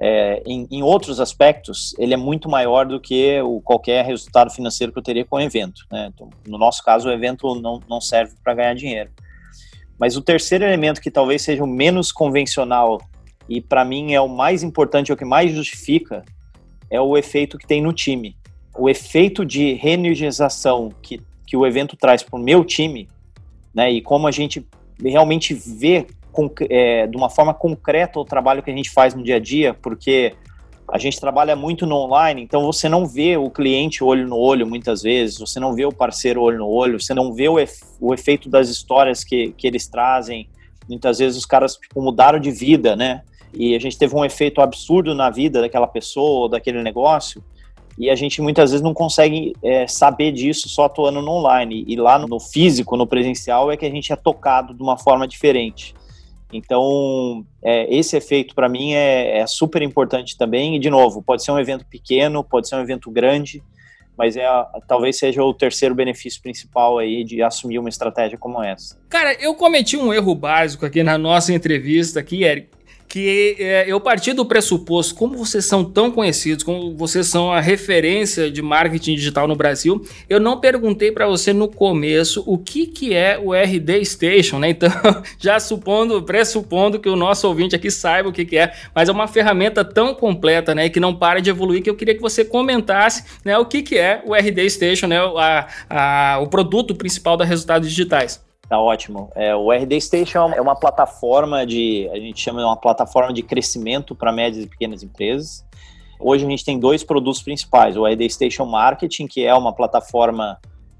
é, 0.00 0.42
em, 0.46 0.66
em, 0.70 0.82
outros 0.82 1.18
aspectos, 1.18 1.94
ele 1.98 2.14
é 2.14 2.16
muito 2.16 2.48
maior 2.48 2.86
do 2.86 3.00
que 3.00 3.40
o, 3.40 3.60
qualquer 3.60 4.04
resultado 4.04 4.50
financeiro 4.50 4.92
que 4.92 4.98
eu 4.98 5.02
teria 5.02 5.24
com 5.24 5.36
o 5.36 5.40
evento. 5.40 5.84
Né? 5.90 6.10
Então, 6.14 6.30
no 6.46 6.56
nosso 6.56 6.84
caso, 6.84 7.08
o 7.08 7.12
evento 7.12 7.54
não, 7.60 7.80
não 7.88 8.00
serve 8.00 8.34
para 8.42 8.54
ganhar 8.54 8.74
dinheiro. 8.74 9.10
Mas 9.98 10.16
o 10.16 10.22
terceiro 10.22 10.64
elemento, 10.64 11.00
que 11.00 11.10
talvez 11.10 11.42
seja 11.42 11.64
o 11.64 11.66
menos 11.66 12.12
convencional 12.12 13.00
e 13.48 13.60
para 13.60 13.84
mim 13.84 14.12
é 14.12 14.20
o 14.20 14.28
mais 14.28 14.62
importante, 14.62 15.10
é 15.10 15.14
o 15.14 15.16
que 15.16 15.24
mais 15.24 15.52
justifica, 15.52 16.24
é 16.88 17.00
o 17.00 17.16
efeito 17.16 17.58
que 17.58 17.66
tem 17.66 17.82
no 17.82 17.92
time. 17.92 18.36
O 18.76 18.88
efeito 18.88 19.44
de 19.44 19.72
reenergização 19.72 20.92
que, 21.02 21.20
que 21.44 21.56
o 21.56 21.66
evento 21.66 21.96
traz 21.96 22.22
para 22.22 22.38
o 22.38 22.42
meu 22.42 22.64
time, 22.64 23.08
né, 23.74 23.90
e 23.90 24.00
como 24.00 24.28
a 24.28 24.30
gente 24.30 24.64
realmente 25.02 25.54
vê 25.54 26.06
é, 26.70 27.06
de 27.06 27.16
uma 27.16 27.28
forma 27.28 27.54
concreta 27.54 28.18
o 28.18 28.24
trabalho 28.24 28.62
que 28.62 28.70
a 28.70 28.74
gente 28.74 28.90
faz 28.90 29.14
no 29.14 29.22
dia 29.22 29.36
a 29.36 29.40
dia, 29.40 29.74
porque 29.74 30.34
a 30.90 30.98
gente 30.98 31.20
trabalha 31.20 31.54
muito 31.54 31.86
no 31.86 31.96
online, 31.96 32.42
então 32.42 32.64
você 32.64 32.88
não 32.88 33.06
vê 33.06 33.36
o 33.36 33.50
cliente 33.50 34.02
olho 34.02 34.26
no 34.26 34.36
olho 34.36 34.66
muitas 34.66 35.02
vezes, 35.02 35.38
você 35.38 35.60
não 35.60 35.74
vê 35.74 35.84
o 35.84 35.92
parceiro 35.92 36.40
olho 36.40 36.58
no 36.58 36.68
olho, 36.68 37.00
você 37.00 37.12
não 37.12 37.34
vê 37.34 37.48
o, 37.48 37.56
o 38.00 38.14
efeito 38.14 38.48
das 38.48 38.70
histórias 38.70 39.22
que, 39.22 39.52
que 39.52 39.66
eles 39.66 39.86
trazem. 39.86 40.48
Muitas 40.88 41.18
vezes 41.18 41.36
os 41.36 41.44
caras 41.44 41.74
tipo, 41.74 42.00
mudaram 42.00 42.40
de 42.40 42.50
vida, 42.50 42.96
né? 42.96 43.22
E 43.52 43.74
a 43.74 43.78
gente 43.78 43.98
teve 43.98 44.14
um 44.14 44.24
efeito 44.24 44.62
absurdo 44.62 45.14
na 45.14 45.28
vida 45.28 45.60
daquela 45.60 45.86
pessoa, 45.86 46.48
daquele 46.48 46.82
negócio, 46.82 47.42
e 47.98 48.08
a 48.08 48.14
gente 48.14 48.40
muitas 48.40 48.70
vezes 48.70 48.82
não 48.82 48.94
consegue 48.94 49.54
é, 49.62 49.86
saber 49.86 50.32
disso 50.32 50.68
só 50.68 50.84
atuando 50.84 51.20
no 51.20 51.32
online. 51.32 51.84
E 51.86 51.96
lá 51.96 52.18
no 52.18 52.38
físico, 52.38 52.96
no 52.96 53.06
presencial, 53.06 53.72
é 53.72 53.76
que 53.76 53.84
a 53.84 53.90
gente 53.90 54.12
é 54.12 54.16
tocado 54.16 54.72
de 54.72 54.82
uma 54.82 54.96
forma 54.96 55.26
diferente. 55.26 55.94
Então, 56.52 57.44
é, 57.62 57.94
esse 57.94 58.16
efeito 58.16 58.54
para 58.54 58.68
mim 58.68 58.94
é, 58.94 59.38
é, 59.38 59.46
super 59.46 59.82
importante 59.82 60.36
também. 60.36 60.76
E, 60.76 60.78
de 60.78 60.88
novo, 60.88 61.22
pode 61.22 61.44
ser 61.44 61.52
um 61.52 61.58
evento 61.58 61.84
pequeno, 61.86 62.42
pode 62.42 62.68
ser 62.68 62.76
um 62.76 62.80
evento 62.80 63.10
grande, 63.10 63.62
mas 64.16 64.36
é 64.36 64.46
talvez 64.86 65.18
seja 65.18 65.42
o 65.42 65.52
terceiro 65.52 65.94
benefício 65.94 66.40
principal 66.42 66.98
aí 66.98 67.22
de 67.22 67.42
assumir 67.42 67.78
uma 67.78 67.88
estratégia 67.88 68.38
como 68.38 68.62
essa. 68.62 68.98
Cara, 69.08 69.34
eu 69.34 69.54
cometi 69.54 69.96
um 69.96 70.12
erro 70.12 70.34
básico 70.34 70.86
aqui 70.86 71.02
na 71.02 71.18
nossa 71.18 71.52
entrevista 71.52 72.20
aqui, 72.20 72.42
Eric 72.44 72.77
que 73.08 73.56
é, 73.58 73.84
eu 73.88 73.98
parti 74.00 74.32
do 74.32 74.44
pressuposto, 74.44 75.14
como 75.14 75.36
vocês 75.36 75.64
são 75.64 75.82
tão 75.82 76.10
conhecidos, 76.10 76.62
como 76.62 76.94
vocês 76.94 77.26
são 77.26 77.50
a 77.50 77.60
referência 77.60 78.50
de 78.50 78.60
marketing 78.60 79.14
digital 79.14 79.48
no 79.48 79.56
Brasil, 79.56 80.04
eu 80.28 80.38
não 80.38 80.60
perguntei 80.60 81.10
para 81.10 81.26
você 81.26 81.52
no 81.52 81.68
começo 81.68 82.44
o 82.46 82.58
que, 82.58 82.86
que 82.86 83.14
é 83.14 83.38
o 83.38 83.54
RD 83.54 84.04
Station, 84.04 84.58
né? 84.58 84.70
Então, 84.70 84.90
já 85.40 85.58
supondo, 85.58 86.22
pressupondo 86.22 87.00
que 87.00 87.08
o 87.08 87.16
nosso 87.16 87.48
ouvinte 87.48 87.74
aqui 87.74 87.90
saiba 87.90 88.28
o 88.28 88.32
que, 88.32 88.44
que 88.44 88.58
é, 88.58 88.72
mas 88.94 89.08
é 89.08 89.12
uma 89.12 89.26
ferramenta 89.26 89.82
tão 89.84 90.14
completa, 90.14 90.74
né, 90.74 90.88
que 90.88 91.00
não 91.00 91.14
para 91.14 91.40
de 91.40 91.48
evoluir, 91.48 91.82
que 91.82 91.88
eu 91.88 91.96
queria 91.96 92.14
que 92.14 92.20
você 92.20 92.44
comentasse, 92.44 93.24
né, 93.44 93.56
o 93.56 93.64
que, 93.64 93.82
que 93.82 93.96
é 93.96 94.22
o 94.26 94.34
RD 94.34 94.68
Station, 94.68 95.06
né, 95.06 95.18
a, 95.18 95.68
a, 95.88 96.38
o 96.40 96.46
produto 96.48 96.94
principal 96.94 97.36
da 97.36 97.44
Resultados 97.44 97.88
Digitais. 97.88 98.47
Tá 98.68 98.78
ótimo. 98.78 99.30
É, 99.34 99.56
o 99.56 99.72
RD 99.72 99.98
Station 100.00 100.50
é 100.52 100.60
uma 100.60 100.76
plataforma 100.76 101.64
de, 101.64 102.08
a 102.12 102.18
gente 102.18 102.40
chama 102.40 102.60
de 102.60 102.66
uma 102.66 102.76
plataforma 102.76 103.32
de 103.32 103.42
crescimento 103.42 104.14
para 104.14 104.30
médias 104.30 104.64
e 104.64 104.68
pequenas 104.68 105.02
empresas. 105.02 105.64
Hoje 106.20 106.44
a 106.44 106.48
gente 106.48 106.64
tem 106.64 106.78
dois 106.78 107.02
produtos 107.02 107.40
principais: 107.42 107.96
o 107.96 108.04
RD 108.04 108.28
Station 108.28 108.66
Marketing, 108.66 109.26
que 109.26 109.44
é 109.44 109.54
uma 109.54 109.72
plataforma 109.72 110.58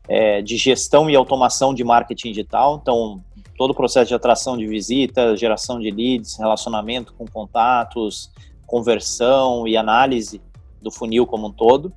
é, 0.08 0.40
de 0.40 0.56
gestão 0.56 1.10
e 1.10 1.14
automação 1.14 1.74
de 1.74 1.84
marketing 1.84 2.28
digital. 2.28 2.78
Então, 2.80 3.22
todo 3.58 3.72
o 3.72 3.74
processo 3.74 4.08
de 4.08 4.14
atração 4.14 4.56
de 4.56 4.66
visitas, 4.66 5.38
geração 5.38 5.78
de 5.78 5.90
leads, 5.90 6.38
relacionamento 6.38 7.12
com 7.18 7.26
contatos, 7.26 8.30
conversão 8.66 9.68
e 9.68 9.76
análise 9.76 10.40
do 10.80 10.90
funil 10.90 11.26
como 11.26 11.48
um 11.48 11.52
todo. 11.52 11.92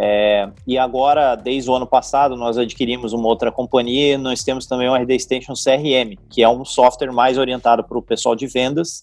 É, 0.00 0.48
e 0.64 0.78
agora, 0.78 1.34
desde 1.34 1.68
o 1.68 1.74
ano 1.74 1.86
passado, 1.86 2.36
nós 2.36 2.56
adquirimos 2.56 3.12
uma 3.12 3.26
outra 3.26 3.50
companhia 3.50 4.16
nós 4.16 4.44
temos 4.44 4.64
também 4.64 4.88
o 4.88 4.94
RD 4.94 5.18
Station 5.18 5.54
CRM, 5.54 6.16
que 6.30 6.40
é 6.40 6.48
um 6.48 6.64
software 6.64 7.10
mais 7.10 7.36
orientado 7.36 7.82
para 7.82 7.98
o 7.98 8.02
pessoal 8.02 8.36
de 8.36 8.46
vendas, 8.46 9.02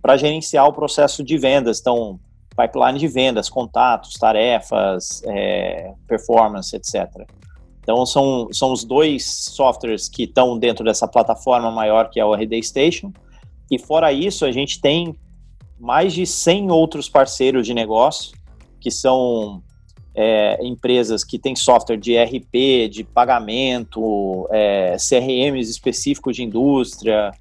para 0.00 0.16
gerenciar 0.16 0.68
o 0.68 0.72
processo 0.72 1.24
de 1.24 1.36
vendas. 1.36 1.80
Então, 1.80 2.20
pipeline 2.56 2.96
de 2.96 3.08
vendas, 3.08 3.48
contatos, 3.48 4.14
tarefas, 4.14 5.20
é, 5.24 5.92
performance, 6.06 6.74
etc. 6.76 7.26
Então, 7.80 8.06
são, 8.06 8.48
são 8.52 8.72
os 8.72 8.84
dois 8.84 9.26
softwares 9.26 10.08
que 10.08 10.24
estão 10.24 10.56
dentro 10.56 10.84
dessa 10.84 11.08
plataforma 11.08 11.72
maior 11.72 12.08
que 12.08 12.20
é 12.20 12.24
o 12.24 12.32
RD 12.32 12.62
Station. 12.62 13.12
E 13.68 13.80
fora 13.80 14.12
isso, 14.12 14.44
a 14.44 14.52
gente 14.52 14.80
tem 14.80 15.12
mais 15.78 16.14
de 16.14 16.24
100 16.24 16.70
outros 16.70 17.08
parceiros 17.08 17.66
de 17.66 17.74
negócio 17.74 18.36
que 18.80 18.90
são 18.90 19.62
é, 20.16 20.58
empresas 20.62 21.22
que 21.22 21.38
têm 21.38 21.54
software 21.54 21.98
de 21.98 22.16
RP, 22.16 22.88
de 22.90 23.04
pagamento, 23.04 24.48
é, 24.50 24.96
CRMs 24.96 25.70
específicos 25.70 26.34
de 26.34 26.42
indústria, 26.42 27.32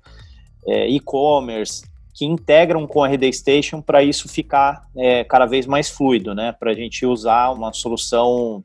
é, 0.67 0.89
e-commerce, 0.89 1.85
que 2.13 2.25
integram 2.25 2.85
com 2.85 3.03
a 3.03 3.07
RD 3.07 3.31
Station 3.31 3.81
para 3.81 4.03
isso 4.03 4.27
ficar 4.27 4.87
é, 4.95 5.23
cada 5.23 5.45
vez 5.45 5.65
mais 5.65 5.89
fluido, 5.89 6.35
né? 6.35 6.51
Para 6.51 6.71
a 6.71 6.73
gente 6.73 7.05
usar 7.05 7.51
uma 7.51 7.71
solução 7.71 8.61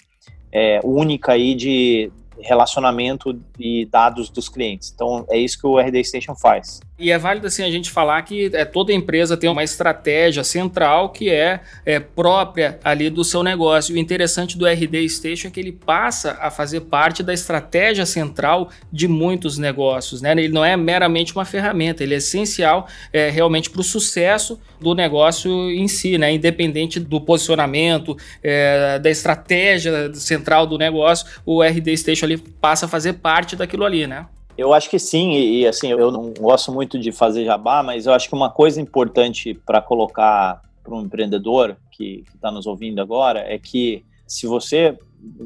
é, 0.53 0.81
única 0.83 1.33
aí 1.33 1.55
de 1.55 2.11
relacionamento 2.41 3.41
e 3.59 3.87
dados 3.87 4.29
dos 4.29 4.49
clientes. 4.49 4.93
Então 4.93 5.25
é 5.29 5.39
isso 5.39 5.59
que 5.59 5.67
o 5.67 5.79
RD 5.79 6.03
Station 6.05 6.35
faz. 6.35 6.81
E 7.01 7.11
é 7.11 7.17
válido 7.17 7.47
assim 7.47 7.65
a 7.65 7.71
gente 7.71 7.91
falar 7.91 8.21
que 8.21 8.51
é, 8.53 8.63
toda 8.63 8.93
empresa 8.93 9.35
tem 9.35 9.49
uma 9.49 9.65
estratégia 9.65 10.45
central 10.45 11.09
que 11.09 11.31
é, 11.31 11.61
é 11.87 11.99
própria 11.99 12.79
ali 12.85 13.09
do 13.09 13.25
seu 13.25 13.43
negócio. 13.43 13.95
O 13.95 13.99
interessante 13.99 14.59
do 14.59 14.67
RD 14.67 15.09
Station 15.09 15.49
é 15.49 15.51
que 15.51 15.59
ele 15.59 15.73
passa 15.73 16.37
a 16.39 16.51
fazer 16.51 16.83
parte 16.83 17.23
da 17.23 17.33
estratégia 17.33 18.05
central 18.05 18.69
de 18.93 19.09
muitos 19.09 19.57
negócios. 19.57 20.21
Né? 20.21 20.33
Ele 20.33 20.51
não 20.51 20.63
é 20.63 20.77
meramente 20.77 21.35
uma 21.35 21.47
ferramenta, 21.47 22.03
ele 22.03 22.13
é 22.13 22.19
essencial 22.19 22.87
é, 23.11 23.31
realmente 23.31 23.71
para 23.71 23.81
o 23.81 23.85
sucesso 23.85 24.61
do 24.79 24.95
negócio 24.95 25.51
em 25.71 25.89
si, 25.89 26.19
né? 26.19 26.31
independente 26.35 27.01
do 27.01 27.19
posicionamento, 27.19 28.15
é, 28.43 28.99
da 28.99 29.09
estratégia 29.09 30.13
central 30.13 30.67
do 30.67 30.77
negócio, 30.77 31.27
o 31.47 31.63
RD 31.63 31.97
Station 31.97 32.27
ali 32.27 32.37
passa 32.37 32.85
a 32.85 32.89
fazer 32.89 33.15
parte 33.15 33.57
daquilo 33.57 33.87
ali, 33.87 34.07
né? 34.07 34.27
Eu 34.61 34.75
acho 34.75 34.91
que 34.91 34.99
sim, 34.99 35.31
e, 35.31 35.63
e, 35.63 35.67
assim, 35.67 35.89
eu 35.89 36.11
não 36.11 36.35
gosto 36.35 36.71
muito 36.71 36.99
de 36.99 37.11
fazer 37.13 37.47
jabá, 37.47 37.83
mas 37.83 38.05
eu 38.05 38.13
acho 38.13 38.29
que 38.29 38.35
uma 38.35 38.51
coisa 38.51 38.79
importante 38.79 39.55
para 39.55 39.81
colocar 39.81 40.61
para 40.85 40.95
um 40.95 41.01
empreendedor 41.01 41.79
que 41.91 42.25
está 42.35 42.51
nos 42.51 42.67
ouvindo 42.67 43.01
agora 43.01 43.41
é 43.41 43.59
que 43.59 44.05
se 44.27 44.47
você, 44.47 44.99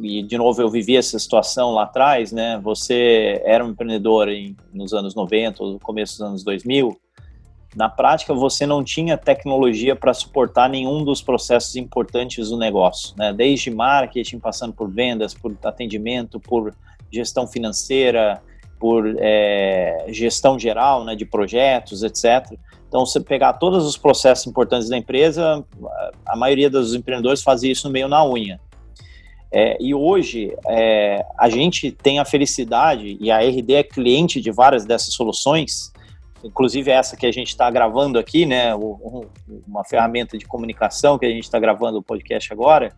e 0.03 0.21
de 0.25 0.37
novo 0.37 0.61
eu 0.61 0.69
vivi 0.69 0.97
essa 0.97 1.17
situação 1.17 1.71
lá 1.71 1.85
atrás, 1.85 2.33
né? 2.33 2.59
Você 2.65 3.41
era 3.45 3.65
um 3.65 3.71
empreendedor 3.71 4.29
em, 4.29 4.57
nos 4.73 4.93
anos 4.93 5.15
90 5.15 5.63
ou 5.63 5.73
no 5.75 5.79
começo 5.79 6.15
dos 6.15 6.27
anos 6.27 6.43
2000, 6.43 6.99
na 7.77 7.89
prática 7.89 8.35
você 8.35 8.67
não 8.67 8.83
tinha 8.83 9.17
tecnologia 9.17 9.95
para 9.95 10.13
suportar 10.13 10.69
nenhum 10.69 11.05
dos 11.05 11.23
processos 11.23 11.77
importantes 11.77 12.49
do 12.49 12.59
negócio, 12.59 13.15
né? 13.17 13.33
Desde 13.33 13.71
marketing, 13.71 14.41
passando 14.41 14.73
por 14.73 14.91
vendas, 14.91 15.35
por 15.35 15.57
atendimento, 15.63 16.41
por 16.41 16.75
gestão 17.13 17.47
financeira, 17.47 18.43
por 18.79 19.15
é, 19.19 20.07
gestão 20.09 20.59
geral 20.59 21.05
né, 21.05 21.15
de 21.15 21.25
projetos, 21.25 22.03
etc. 22.03 22.59
Então, 22.89 23.05
você 23.05 23.21
pegar 23.21 23.55
todos 23.55 23.85
os 23.87 23.97
processos 23.97 24.47
importantes 24.47 24.89
da 24.89 24.97
empresa, 24.97 25.65
a 26.27 26.37
maioria 26.37 26.71
dos 26.71 26.95
empreendedores 26.95 27.43
fazia 27.43 27.73
isso 27.73 27.91
meio 27.91 28.09
na 28.09 28.25
unha. 28.25 28.61
É, 29.51 29.77
e 29.81 29.95
hoje, 29.95 30.53
é, 30.67 31.25
a 31.39 31.49
gente 31.49 31.91
tem 31.91 32.19
a 32.19 32.25
felicidade, 32.25 33.17
e 33.21 33.31
a 33.31 33.39
RD 33.39 33.75
é 33.75 33.83
cliente 33.83 34.41
de 34.41 34.51
várias 34.51 34.85
dessas 34.85 35.15
soluções, 35.15 35.93
inclusive 36.43 36.91
essa 36.91 37.17
que 37.17 37.25
a 37.25 37.33
gente 37.33 37.49
está 37.49 37.71
gravando 37.71 38.19
aqui, 38.19 38.45
né, 38.45 38.75
uma 38.75 39.85
ferramenta 39.85 40.37
de 40.37 40.45
comunicação 40.45 41.19
que 41.19 41.25
a 41.25 41.31
gente 41.31 41.45
está 41.45 41.59
gravando 41.59 41.99
o 41.99 42.03
podcast 42.03 42.53
agora, 42.53 42.93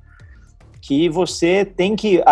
que 0.81 1.09
você 1.09 1.65
tem 1.65 1.95
que 1.95 2.23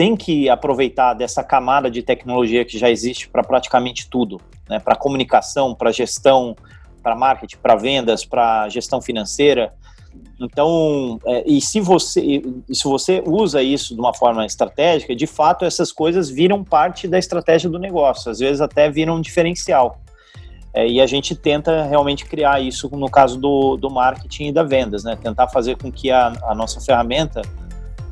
tem 0.00 0.16
que 0.16 0.48
aproveitar 0.48 1.12
dessa 1.12 1.44
camada 1.44 1.90
de 1.90 2.02
tecnologia 2.02 2.64
que 2.64 2.78
já 2.78 2.88
existe 2.88 3.28
para 3.28 3.42
praticamente 3.42 4.08
tudo. 4.08 4.40
né, 4.66 4.78
para 4.78 4.96
comunicação, 4.96 5.74
para 5.74 5.92
gestão, 5.92 6.56
para 7.02 7.14
marketing, 7.14 7.58
para 7.58 7.76
vendas, 7.76 8.24
para 8.24 8.66
gestão 8.70 9.02
financeira. 9.02 9.74
Então, 10.40 11.18
é, 11.26 11.44
e 11.46 11.60
se 11.60 11.82
você, 11.82 12.42
se 12.72 12.84
você 12.84 13.22
usa 13.26 13.62
isso 13.62 13.94
de 13.94 14.00
uma 14.00 14.14
forma 14.14 14.46
estratégica, 14.46 15.14
de 15.14 15.26
fato 15.26 15.66
essas 15.66 15.92
coisas 15.92 16.30
viram 16.30 16.64
parte 16.64 17.06
da 17.06 17.18
estratégia 17.18 17.68
do 17.68 17.78
negócio, 17.78 18.30
às 18.30 18.38
vezes 18.38 18.62
até 18.62 18.90
viram 18.90 19.16
um 19.16 19.20
diferencial. 19.20 20.00
É, 20.72 20.88
e 20.88 20.98
a 20.98 21.06
gente 21.06 21.34
tenta 21.34 21.84
realmente 21.84 22.24
criar 22.24 22.58
isso 22.58 22.88
no 22.96 23.10
caso 23.10 23.38
do, 23.38 23.76
do 23.76 23.90
marketing 23.90 24.46
e 24.46 24.52
da 24.52 24.62
vendas, 24.62 25.04
né? 25.04 25.14
Tentar 25.22 25.48
fazer 25.48 25.76
com 25.76 25.92
que 25.92 26.10
a, 26.10 26.32
a 26.44 26.54
nossa 26.54 26.80
ferramenta 26.80 27.42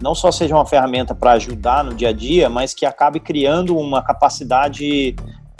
não 0.00 0.14
só 0.14 0.30
seja 0.30 0.54
uma 0.54 0.66
ferramenta 0.66 1.14
para 1.14 1.32
ajudar 1.32 1.84
no 1.84 1.94
dia 1.94 2.08
a 2.08 2.12
dia, 2.12 2.48
mas 2.48 2.72
que 2.72 2.86
acabe 2.86 3.20
criando 3.20 3.76
uma 3.76 4.02
capacidade 4.02 5.14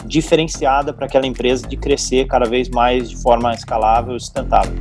diferenciada 0.05 0.93
para 0.93 1.05
aquela 1.05 1.27
empresa 1.27 1.67
de 1.67 1.75
crescer 1.75 2.25
cada 2.25 2.45
vez 2.45 2.69
mais 2.69 3.09
de 3.09 3.17
forma 3.17 3.53
escalável 3.53 4.15
e 4.15 4.19
sustentável. 4.19 4.73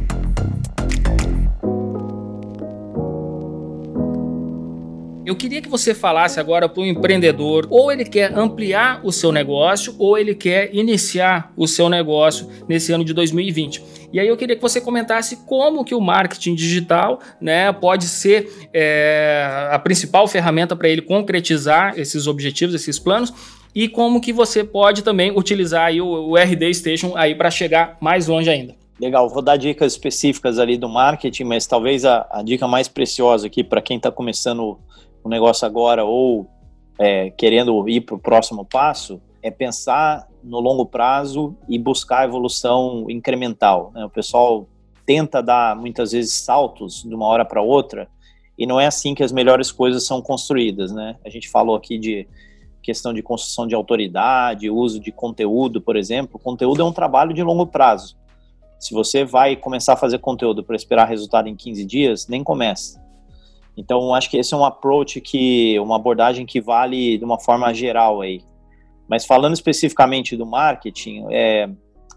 Eu 5.26 5.36
queria 5.36 5.60
que 5.60 5.68
você 5.68 5.92
falasse 5.92 6.40
agora 6.40 6.70
para 6.70 6.80
o 6.80 6.86
empreendedor, 6.86 7.66
ou 7.68 7.92
ele 7.92 8.06
quer 8.06 8.32
ampliar 8.32 9.00
o 9.04 9.12
seu 9.12 9.30
negócio, 9.30 9.94
ou 9.98 10.16
ele 10.16 10.34
quer 10.34 10.74
iniciar 10.74 11.52
o 11.54 11.68
seu 11.68 11.90
negócio 11.90 12.48
nesse 12.66 12.92
ano 12.92 13.04
de 13.04 13.12
2020. 13.12 13.97
E 14.12 14.18
aí 14.18 14.26
eu 14.26 14.36
queria 14.36 14.56
que 14.56 14.62
você 14.62 14.80
comentasse 14.80 15.36
como 15.44 15.84
que 15.84 15.94
o 15.94 16.00
marketing 16.00 16.54
digital 16.54 17.20
né, 17.40 17.72
pode 17.72 18.06
ser 18.06 18.68
é, 18.72 19.68
a 19.70 19.78
principal 19.78 20.26
ferramenta 20.26 20.74
para 20.74 20.88
ele 20.88 21.02
concretizar 21.02 21.98
esses 21.98 22.26
objetivos, 22.26 22.74
esses 22.74 22.98
planos, 22.98 23.32
e 23.74 23.88
como 23.88 24.20
que 24.20 24.32
você 24.32 24.64
pode 24.64 25.02
também 25.02 25.30
utilizar 25.36 25.92
o, 25.92 26.30
o 26.30 26.36
RD 26.36 26.72
Station 26.74 27.12
aí 27.16 27.34
para 27.34 27.50
chegar 27.50 27.98
mais 28.00 28.26
longe 28.26 28.48
ainda. 28.48 28.74
Legal, 29.00 29.28
vou 29.28 29.42
dar 29.42 29.56
dicas 29.56 29.92
específicas 29.92 30.58
ali 30.58 30.76
do 30.76 30.88
marketing, 30.88 31.44
mas 31.44 31.66
talvez 31.66 32.04
a, 32.04 32.26
a 32.30 32.42
dica 32.42 32.66
mais 32.66 32.88
preciosa 32.88 33.46
aqui 33.46 33.62
para 33.62 33.80
quem 33.80 33.98
está 33.98 34.10
começando 34.10 34.78
o 35.22 35.28
negócio 35.28 35.66
agora 35.66 36.04
ou 36.04 36.48
é, 36.98 37.30
querendo 37.30 37.88
ir 37.88 38.00
para 38.00 38.16
o 38.16 38.18
próximo 38.18 38.64
passo 38.64 39.20
é 39.42 39.50
pensar 39.50 40.26
no 40.42 40.60
longo 40.60 40.86
prazo 40.86 41.56
e 41.68 41.78
buscar 41.78 42.24
evolução 42.24 43.06
incremental. 43.08 43.90
Né? 43.94 44.04
O 44.04 44.10
pessoal 44.10 44.66
tenta 45.06 45.42
dar 45.42 45.76
muitas 45.76 46.12
vezes 46.12 46.32
saltos 46.32 47.02
de 47.02 47.14
uma 47.14 47.26
hora 47.26 47.44
para 47.44 47.62
outra 47.62 48.08
e 48.58 48.66
não 48.66 48.80
é 48.80 48.86
assim 48.86 49.14
que 49.14 49.22
as 49.22 49.32
melhores 49.32 49.70
coisas 49.70 50.04
são 50.04 50.20
construídas. 50.20 50.92
Né? 50.92 51.16
A 51.24 51.30
gente 51.30 51.48
falou 51.48 51.76
aqui 51.76 51.98
de 51.98 52.26
questão 52.82 53.12
de 53.12 53.22
construção 53.22 53.66
de 53.66 53.74
autoridade, 53.74 54.70
uso 54.70 54.98
de 54.98 55.12
conteúdo, 55.12 55.80
por 55.80 55.96
exemplo. 55.96 56.38
Conteúdo 56.38 56.82
é 56.82 56.84
um 56.84 56.92
trabalho 56.92 57.34
de 57.34 57.42
longo 57.42 57.66
prazo. 57.66 58.16
Se 58.78 58.94
você 58.94 59.24
vai 59.24 59.56
começar 59.56 59.94
a 59.94 59.96
fazer 59.96 60.18
conteúdo 60.18 60.62
para 60.64 60.76
esperar 60.76 61.06
resultado 61.06 61.48
em 61.48 61.54
15 61.54 61.84
dias, 61.84 62.28
nem 62.28 62.42
comece. 62.42 62.98
Então, 63.76 64.14
acho 64.14 64.30
que 64.30 64.36
esse 64.36 64.54
é 64.54 64.56
um 64.56 64.64
approach 64.64 65.20
que, 65.20 65.78
uma 65.78 65.96
abordagem 65.96 66.46
que 66.46 66.60
vale 66.60 67.18
de 67.18 67.24
uma 67.24 67.38
forma 67.38 67.72
geral 67.72 68.20
aí. 68.20 68.42
Mas 69.08 69.24
falando 69.24 69.54
especificamente 69.54 70.36
do 70.36 70.44
marketing, 70.44 71.24
é, 71.30 71.68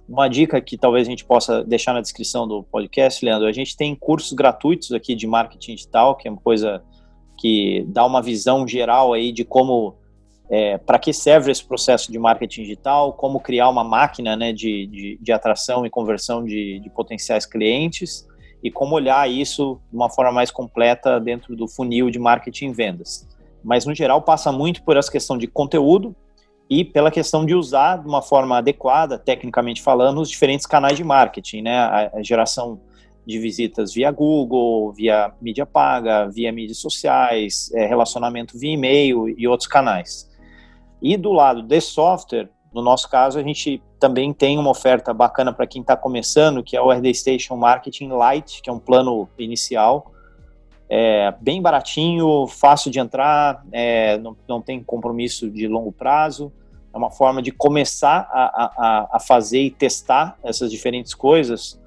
uma 0.07 0.27
dica 0.27 0.59
que 0.59 0.77
talvez 0.77 1.07
a 1.07 1.09
gente 1.09 1.23
possa 1.23 1.63
deixar 1.63 1.93
na 1.93 2.01
descrição 2.01 2.47
do 2.47 2.63
podcast, 2.63 3.23
Leandro, 3.23 3.47
a 3.47 3.53
gente 3.53 3.77
tem 3.77 3.95
cursos 3.95 4.33
gratuitos 4.33 4.91
aqui 4.91 5.15
de 5.15 5.25
marketing 5.25 5.75
digital, 5.75 6.15
que 6.15 6.27
é 6.27 6.31
uma 6.31 6.41
coisa 6.41 6.83
que 7.39 7.85
dá 7.87 8.05
uma 8.05 8.21
visão 8.21 8.67
geral 8.67 9.13
aí 9.13 9.31
de 9.31 9.45
como, 9.45 9.95
é, 10.49 10.77
para 10.77 10.99
que 10.99 11.13
serve 11.13 11.49
esse 11.49 11.63
processo 11.63 12.11
de 12.11 12.19
marketing 12.19 12.63
digital, 12.63 13.13
como 13.13 13.39
criar 13.39 13.69
uma 13.69 13.83
máquina 13.83 14.35
né, 14.35 14.51
de, 14.51 14.85
de, 14.87 15.19
de 15.19 15.31
atração 15.31 15.85
e 15.85 15.89
conversão 15.89 16.43
de, 16.43 16.79
de 16.79 16.89
potenciais 16.89 17.45
clientes, 17.45 18.27
e 18.63 18.69
como 18.69 18.95
olhar 18.95 19.27
isso 19.29 19.79
de 19.89 19.95
uma 19.95 20.09
forma 20.09 20.31
mais 20.31 20.51
completa 20.51 21.19
dentro 21.19 21.55
do 21.55 21.67
funil 21.67 22.11
de 22.11 22.19
marketing 22.19 22.67
e 22.67 22.73
vendas. 22.73 23.27
Mas, 23.63 23.85
no 23.85 23.95
geral, 23.95 24.21
passa 24.21 24.51
muito 24.51 24.83
por 24.83 24.97
essa 24.97 25.11
questão 25.11 25.37
de 25.37 25.47
conteúdo 25.47 26.15
e 26.71 26.85
pela 26.85 27.11
questão 27.11 27.45
de 27.45 27.53
usar 27.53 27.97
de 27.97 28.07
uma 28.07 28.21
forma 28.21 28.57
adequada, 28.57 29.19
tecnicamente 29.19 29.81
falando, 29.81 30.21
os 30.21 30.29
diferentes 30.29 30.65
canais 30.65 30.95
de 30.95 31.03
marketing, 31.03 31.63
né? 31.63 31.77
A, 31.77 32.23
geração 32.23 32.79
de 33.25 33.37
visitas 33.39 33.93
via 33.93 34.09
Google, 34.09 34.93
via 34.93 35.33
mídia 35.41 35.65
paga, 35.65 36.29
via 36.29 36.49
mídias 36.49 36.77
sociais, 36.77 37.69
é, 37.73 37.85
relacionamento 37.85 38.57
via 38.57 38.71
e-mail 38.71 39.27
e 39.37 39.45
outros 39.49 39.67
canais. 39.67 40.31
E 41.01 41.17
do 41.17 41.33
lado 41.33 41.61
de 41.61 41.81
software, 41.81 42.49
no 42.73 42.81
nosso 42.81 43.09
caso, 43.09 43.37
a 43.37 43.43
gente 43.43 43.83
também 43.99 44.31
tem 44.31 44.57
uma 44.57 44.69
oferta 44.69 45.13
bacana 45.13 45.51
para 45.51 45.67
quem 45.67 45.81
está 45.81 45.97
começando, 45.97 46.63
que 46.63 46.77
é 46.77 46.81
o 46.81 46.89
RD 46.89 47.13
Station 47.13 47.57
Marketing 47.57 48.11
Lite, 48.13 48.61
que 48.61 48.69
é 48.69 48.73
um 48.73 48.79
plano 48.79 49.27
inicial, 49.37 50.09
é, 50.89 51.33
bem 51.41 51.61
baratinho, 51.61 52.47
fácil 52.47 52.89
de 52.89 52.99
entrar, 52.99 53.61
é, 53.73 54.17
não, 54.19 54.37
não 54.47 54.61
tem 54.61 54.81
compromisso 54.81 55.49
de 55.49 55.67
longo 55.67 55.91
prazo, 55.91 56.49
é 56.93 56.97
uma 56.97 57.09
forma 57.09 57.41
de 57.41 57.51
começar 57.51 58.29
a, 58.31 58.71
a, 58.77 59.09
a 59.13 59.19
fazer 59.19 59.61
e 59.61 59.71
testar 59.71 60.37
essas 60.43 60.69
diferentes 60.69 61.13
coisas 61.13 61.79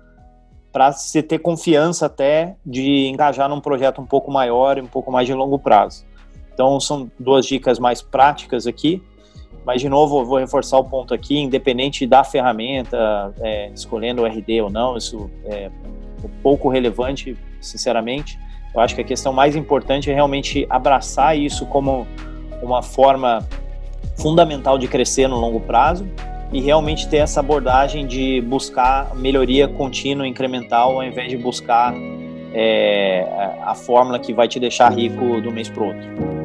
para 0.73 0.91
se 0.93 1.23
ter 1.23 1.39
confiança 1.39 2.07
até 2.07 2.57
de 2.67 3.07
engajar 3.07 3.49
num 3.49 3.61
projeto 3.61 4.01
um 4.01 4.07
pouco 4.07 4.31
maior 4.31 4.77
e 4.79 4.81
um 4.81 4.87
pouco 4.87 5.13
mais 5.13 5.27
de 5.27 5.35
longo 5.35 5.59
prazo. 5.59 6.05
Então, 6.53 6.81
são 6.81 7.11
duas 7.19 7.47
dicas 7.47 7.79
mais 7.79 8.03
práticas 8.03 8.67
aqui. 8.67 9.03
Mas, 9.65 9.81
de 9.81 9.89
novo, 9.89 10.21
eu 10.21 10.25
vou 10.25 10.39
reforçar 10.39 10.79
o 10.79 10.85
ponto 10.85 11.15
aqui, 11.15 11.39
independente 11.39 12.07
da 12.07 12.23
ferramenta, 12.23 13.33
é, 13.41 13.71
escolhendo 13.71 14.23
o 14.23 14.27
RD 14.27 14.63
ou 14.63 14.71
não, 14.71 14.97
isso 14.97 15.31
é 15.45 15.71
pouco 16.43 16.69
relevante, 16.69 17.37
sinceramente. 17.61 18.39
Eu 18.75 18.81
acho 18.81 18.95
que 18.95 19.01
a 19.01 19.05
questão 19.05 19.33
mais 19.33 19.57
importante 19.57 20.11
é 20.11 20.15
realmente 20.15 20.67
abraçar 20.69 21.39
isso 21.39 21.65
como 21.67 22.07
uma 22.63 22.83
forma 22.83 23.47
fundamental 24.17 24.79
de 24.79 24.87
crescer 24.89 25.29
no 25.29 25.39
longo 25.39 25.61
prazo 25.61 26.07
e 26.53 26.61
realmente 26.61 27.09
ter 27.09 27.19
essa 27.19 27.41
abordagem 27.41 28.07
de 28.07 28.41
buscar 28.43 29.15
melhoria 29.15 29.67
contínua, 29.67 30.27
incremental, 30.27 30.97
ao 30.97 31.05
invés 31.05 31.29
de 31.29 31.37
buscar 31.37 31.95
é, 32.53 33.27
a 33.65 33.75
fórmula 33.75 34.19
que 34.19 34.33
vai 34.33 34.47
te 34.47 34.61
deixar 34.61 34.93
rico 34.93 35.41
do 35.41 35.51
mês 35.51 35.69
para 35.69 35.83
o 35.83 35.87
outro. 35.87 36.44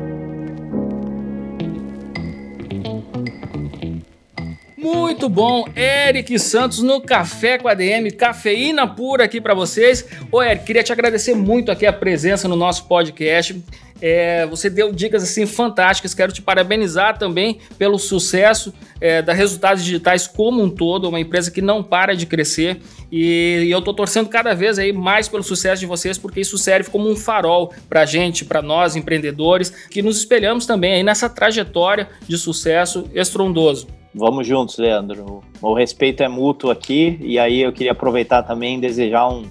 Muito 4.91 5.29
bom, 5.29 5.65
Eric 5.75 6.39
Santos 6.39 6.79
no 6.79 6.99
Café 6.99 7.59
com 7.59 7.67
a 7.67 7.75
DM, 7.75 8.09
cafeína 8.09 8.87
pura 8.87 9.23
aqui 9.23 9.39
para 9.39 9.53
vocês. 9.53 10.03
Ô 10.31 10.41
Eric, 10.41 10.65
queria 10.65 10.81
te 10.81 10.91
agradecer 10.91 11.35
muito 11.35 11.71
aqui 11.71 11.85
a 11.85 11.93
presença 11.93 12.47
no 12.47 12.55
nosso 12.55 12.85
podcast. 12.87 13.63
É, 14.01 14.47
você 14.47 14.67
deu 14.67 14.91
dicas 14.91 15.21
assim 15.21 15.45
fantásticas. 15.45 16.15
Quero 16.15 16.31
te 16.31 16.41
parabenizar 16.41 17.19
também 17.19 17.59
pelo 17.77 17.99
sucesso 17.99 18.73
é, 18.99 19.21
da 19.21 19.31
Resultados 19.31 19.83
Digitais 19.83 20.25
como 20.25 20.63
um 20.63 20.69
todo, 20.71 21.07
uma 21.07 21.19
empresa 21.19 21.51
que 21.51 21.61
não 21.61 21.83
para 21.83 22.15
de 22.15 22.25
crescer. 22.25 22.81
E, 23.11 23.65
e 23.65 23.71
eu 23.71 23.79
estou 23.79 23.93
torcendo 23.93 24.27
cada 24.27 24.55
vez 24.55 24.79
aí 24.79 24.91
mais 24.91 25.27
pelo 25.27 25.43
sucesso 25.43 25.81
de 25.81 25.85
vocês, 25.85 26.17
porque 26.17 26.39
isso 26.39 26.57
serve 26.57 26.89
como 26.89 27.07
um 27.07 27.15
farol 27.15 27.71
para 27.87 28.05
gente, 28.05 28.43
para 28.43 28.61
nós 28.61 28.95
empreendedores, 28.95 29.69
que 29.69 30.01
nos 30.01 30.17
espelhamos 30.17 30.65
também 30.65 30.93
aí 30.93 31.03
nessa 31.03 31.29
trajetória 31.29 32.09
de 32.27 32.39
sucesso 32.39 33.07
estrondoso. 33.13 33.98
Vamos 34.13 34.47
juntos, 34.47 34.77
Leandro. 34.77 35.43
O 35.61 35.73
respeito 35.73 36.23
é 36.23 36.27
mútuo 36.27 36.71
aqui 36.71 37.17
e 37.21 37.37
aí 37.37 37.61
eu 37.61 37.71
queria 37.71 37.91
aproveitar 37.91 38.43
também 38.43 38.77
e 38.77 38.81
desejar 38.81 39.27
um, 39.29 39.43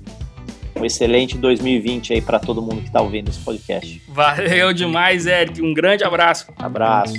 um 0.77 0.85
excelente 0.85 1.39
2020 1.39 2.15
aí 2.15 2.21
para 2.21 2.39
todo 2.39 2.61
mundo 2.61 2.81
que 2.81 2.89
está 2.89 3.01
ouvindo 3.01 3.29
esse 3.29 3.41
podcast. 3.41 4.03
Valeu 4.09 4.73
demais, 4.73 5.27
Eric. 5.27 5.63
Um 5.63 5.73
grande 5.73 6.05
abraço. 6.05 6.53
Abraço. 6.57 7.15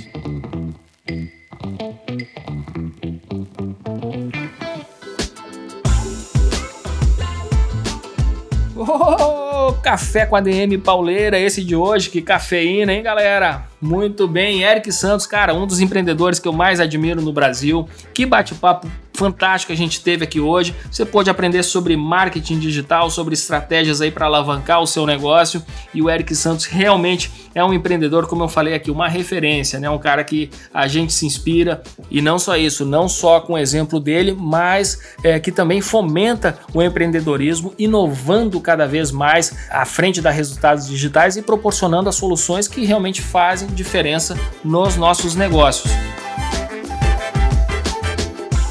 Café 9.90 10.24
com 10.24 10.36
a 10.36 10.40
DM 10.40 10.78
Pauleira, 10.78 11.36
esse 11.36 11.64
de 11.64 11.74
hoje, 11.74 12.10
que 12.10 12.22
cafeína, 12.22 12.92
hein, 12.92 13.02
galera? 13.02 13.64
Muito 13.82 14.28
bem, 14.28 14.62
Eric 14.62 14.92
Santos, 14.92 15.26
cara, 15.26 15.52
um 15.52 15.66
dos 15.66 15.80
empreendedores 15.80 16.38
que 16.38 16.46
eu 16.46 16.52
mais 16.52 16.78
admiro 16.78 17.20
no 17.20 17.32
Brasil. 17.32 17.88
Que 18.14 18.24
bate-papo 18.24 18.86
fantástico 19.20 19.70
a 19.70 19.76
gente 19.76 20.00
teve 20.00 20.24
aqui 20.24 20.40
hoje. 20.40 20.74
Você 20.90 21.04
pode 21.04 21.28
aprender 21.28 21.62
sobre 21.62 21.94
marketing 21.94 22.58
digital, 22.58 23.10
sobre 23.10 23.34
estratégias 23.34 24.00
aí 24.00 24.10
para 24.10 24.24
alavancar 24.24 24.80
o 24.80 24.86
seu 24.86 25.04
negócio. 25.04 25.62
E 25.92 26.00
o 26.00 26.08
Eric 26.08 26.34
Santos 26.34 26.64
realmente 26.64 27.30
é 27.54 27.62
um 27.62 27.74
empreendedor, 27.74 28.26
como 28.26 28.44
eu 28.44 28.48
falei 28.48 28.72
aqui, 28.72 28.90
uma 28.90 29.08
referência, 29.08 29.78
né? 29.78 29.90
Um 29.90 29.98
cara 29.98 30.24
que 30.24 30.48
a 30.72 30.88
gente 30.88 31.12
se 31.12 31.26
inspira 31.26 31.82
e 32.10 32.22
não 32.22 32.38
só 32.38 32.56
isso, 32.56 32.86
não 32.86 33.10
só 33.10 33.40
com 33.40 33.52
o 33.52 33.58
exemplo 33.58 34.00
dele, 34.00 34.34
mas 34.38 34.98
é, 35.22 35.38
que 35.38 35.52
também 35.52 35.82
fomenta 35.82 36.58
o 36.72 36.82
empreendedorismo, 36.82 37.74
inovando 37.78 38.58
cada 38.58 38.86
vez 38.86 39.10
mais 39.10 39.54
à 39.70 39.84
frente 39.84 40.22
da 40.22 40.30
resultados 40.30 40.88
digitais 40.88 41.36
e 41.36 41.42
proporcionando 41.42 42.08
as 42.08 42.14
soluções 42.14 42.66
que 42.66 42.86
realmente 42.86 43.20
fazem 43.20 43.68
diferença 43.68 44.38
nos 44.64 44.96
nossos 44.96 45.34
negócios. 45.34 45.92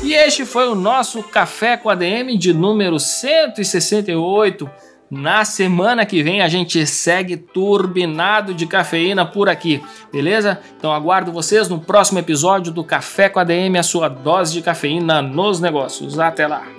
E 0.10 0.14
este 0.16 0.44
foi 0.44 0.68
o 0.68 0.74
nosso 0.74 1.22
Café 1.22 1.78
com 1.78 1.88
ADM 1.88 2.36
de 2.36 2.52
número 2.52 3.00
168. 3.00 4.68
Na 5.08 5.46
semana 5.46 6.04
que 6.04 6.24
vem 6.24 6.42
a 6.42 6.48
gente 6.48 6.84
segue 6.88 7.38
turbinado 7.38 8.52
de 8.52 8.66
cafeína 8.66 9.24
por 9.24 9.48
aqui, 9.48 9.80
beleza? 10.12 10.60
Então 10.76 10.92
aguardo 10.92 11.32
vocês 11.32 11.70
no 11.70 11.80
próximo 11.80 12.18
episódio 12.18 12.74
do 12.74 12.84
Café 12.84 13.30
com 13.30 13.40
ADM, 13.40 13.78
a 13.78 13.84
sua 13.84 14.08
dose 14.08 14.54
de 14.54 14.64
cafeína 14.64 15.22
nos 15.22 15.60
negócios. 15.60 16.18
Até 16.18 16.48
lá! 16.48 16.79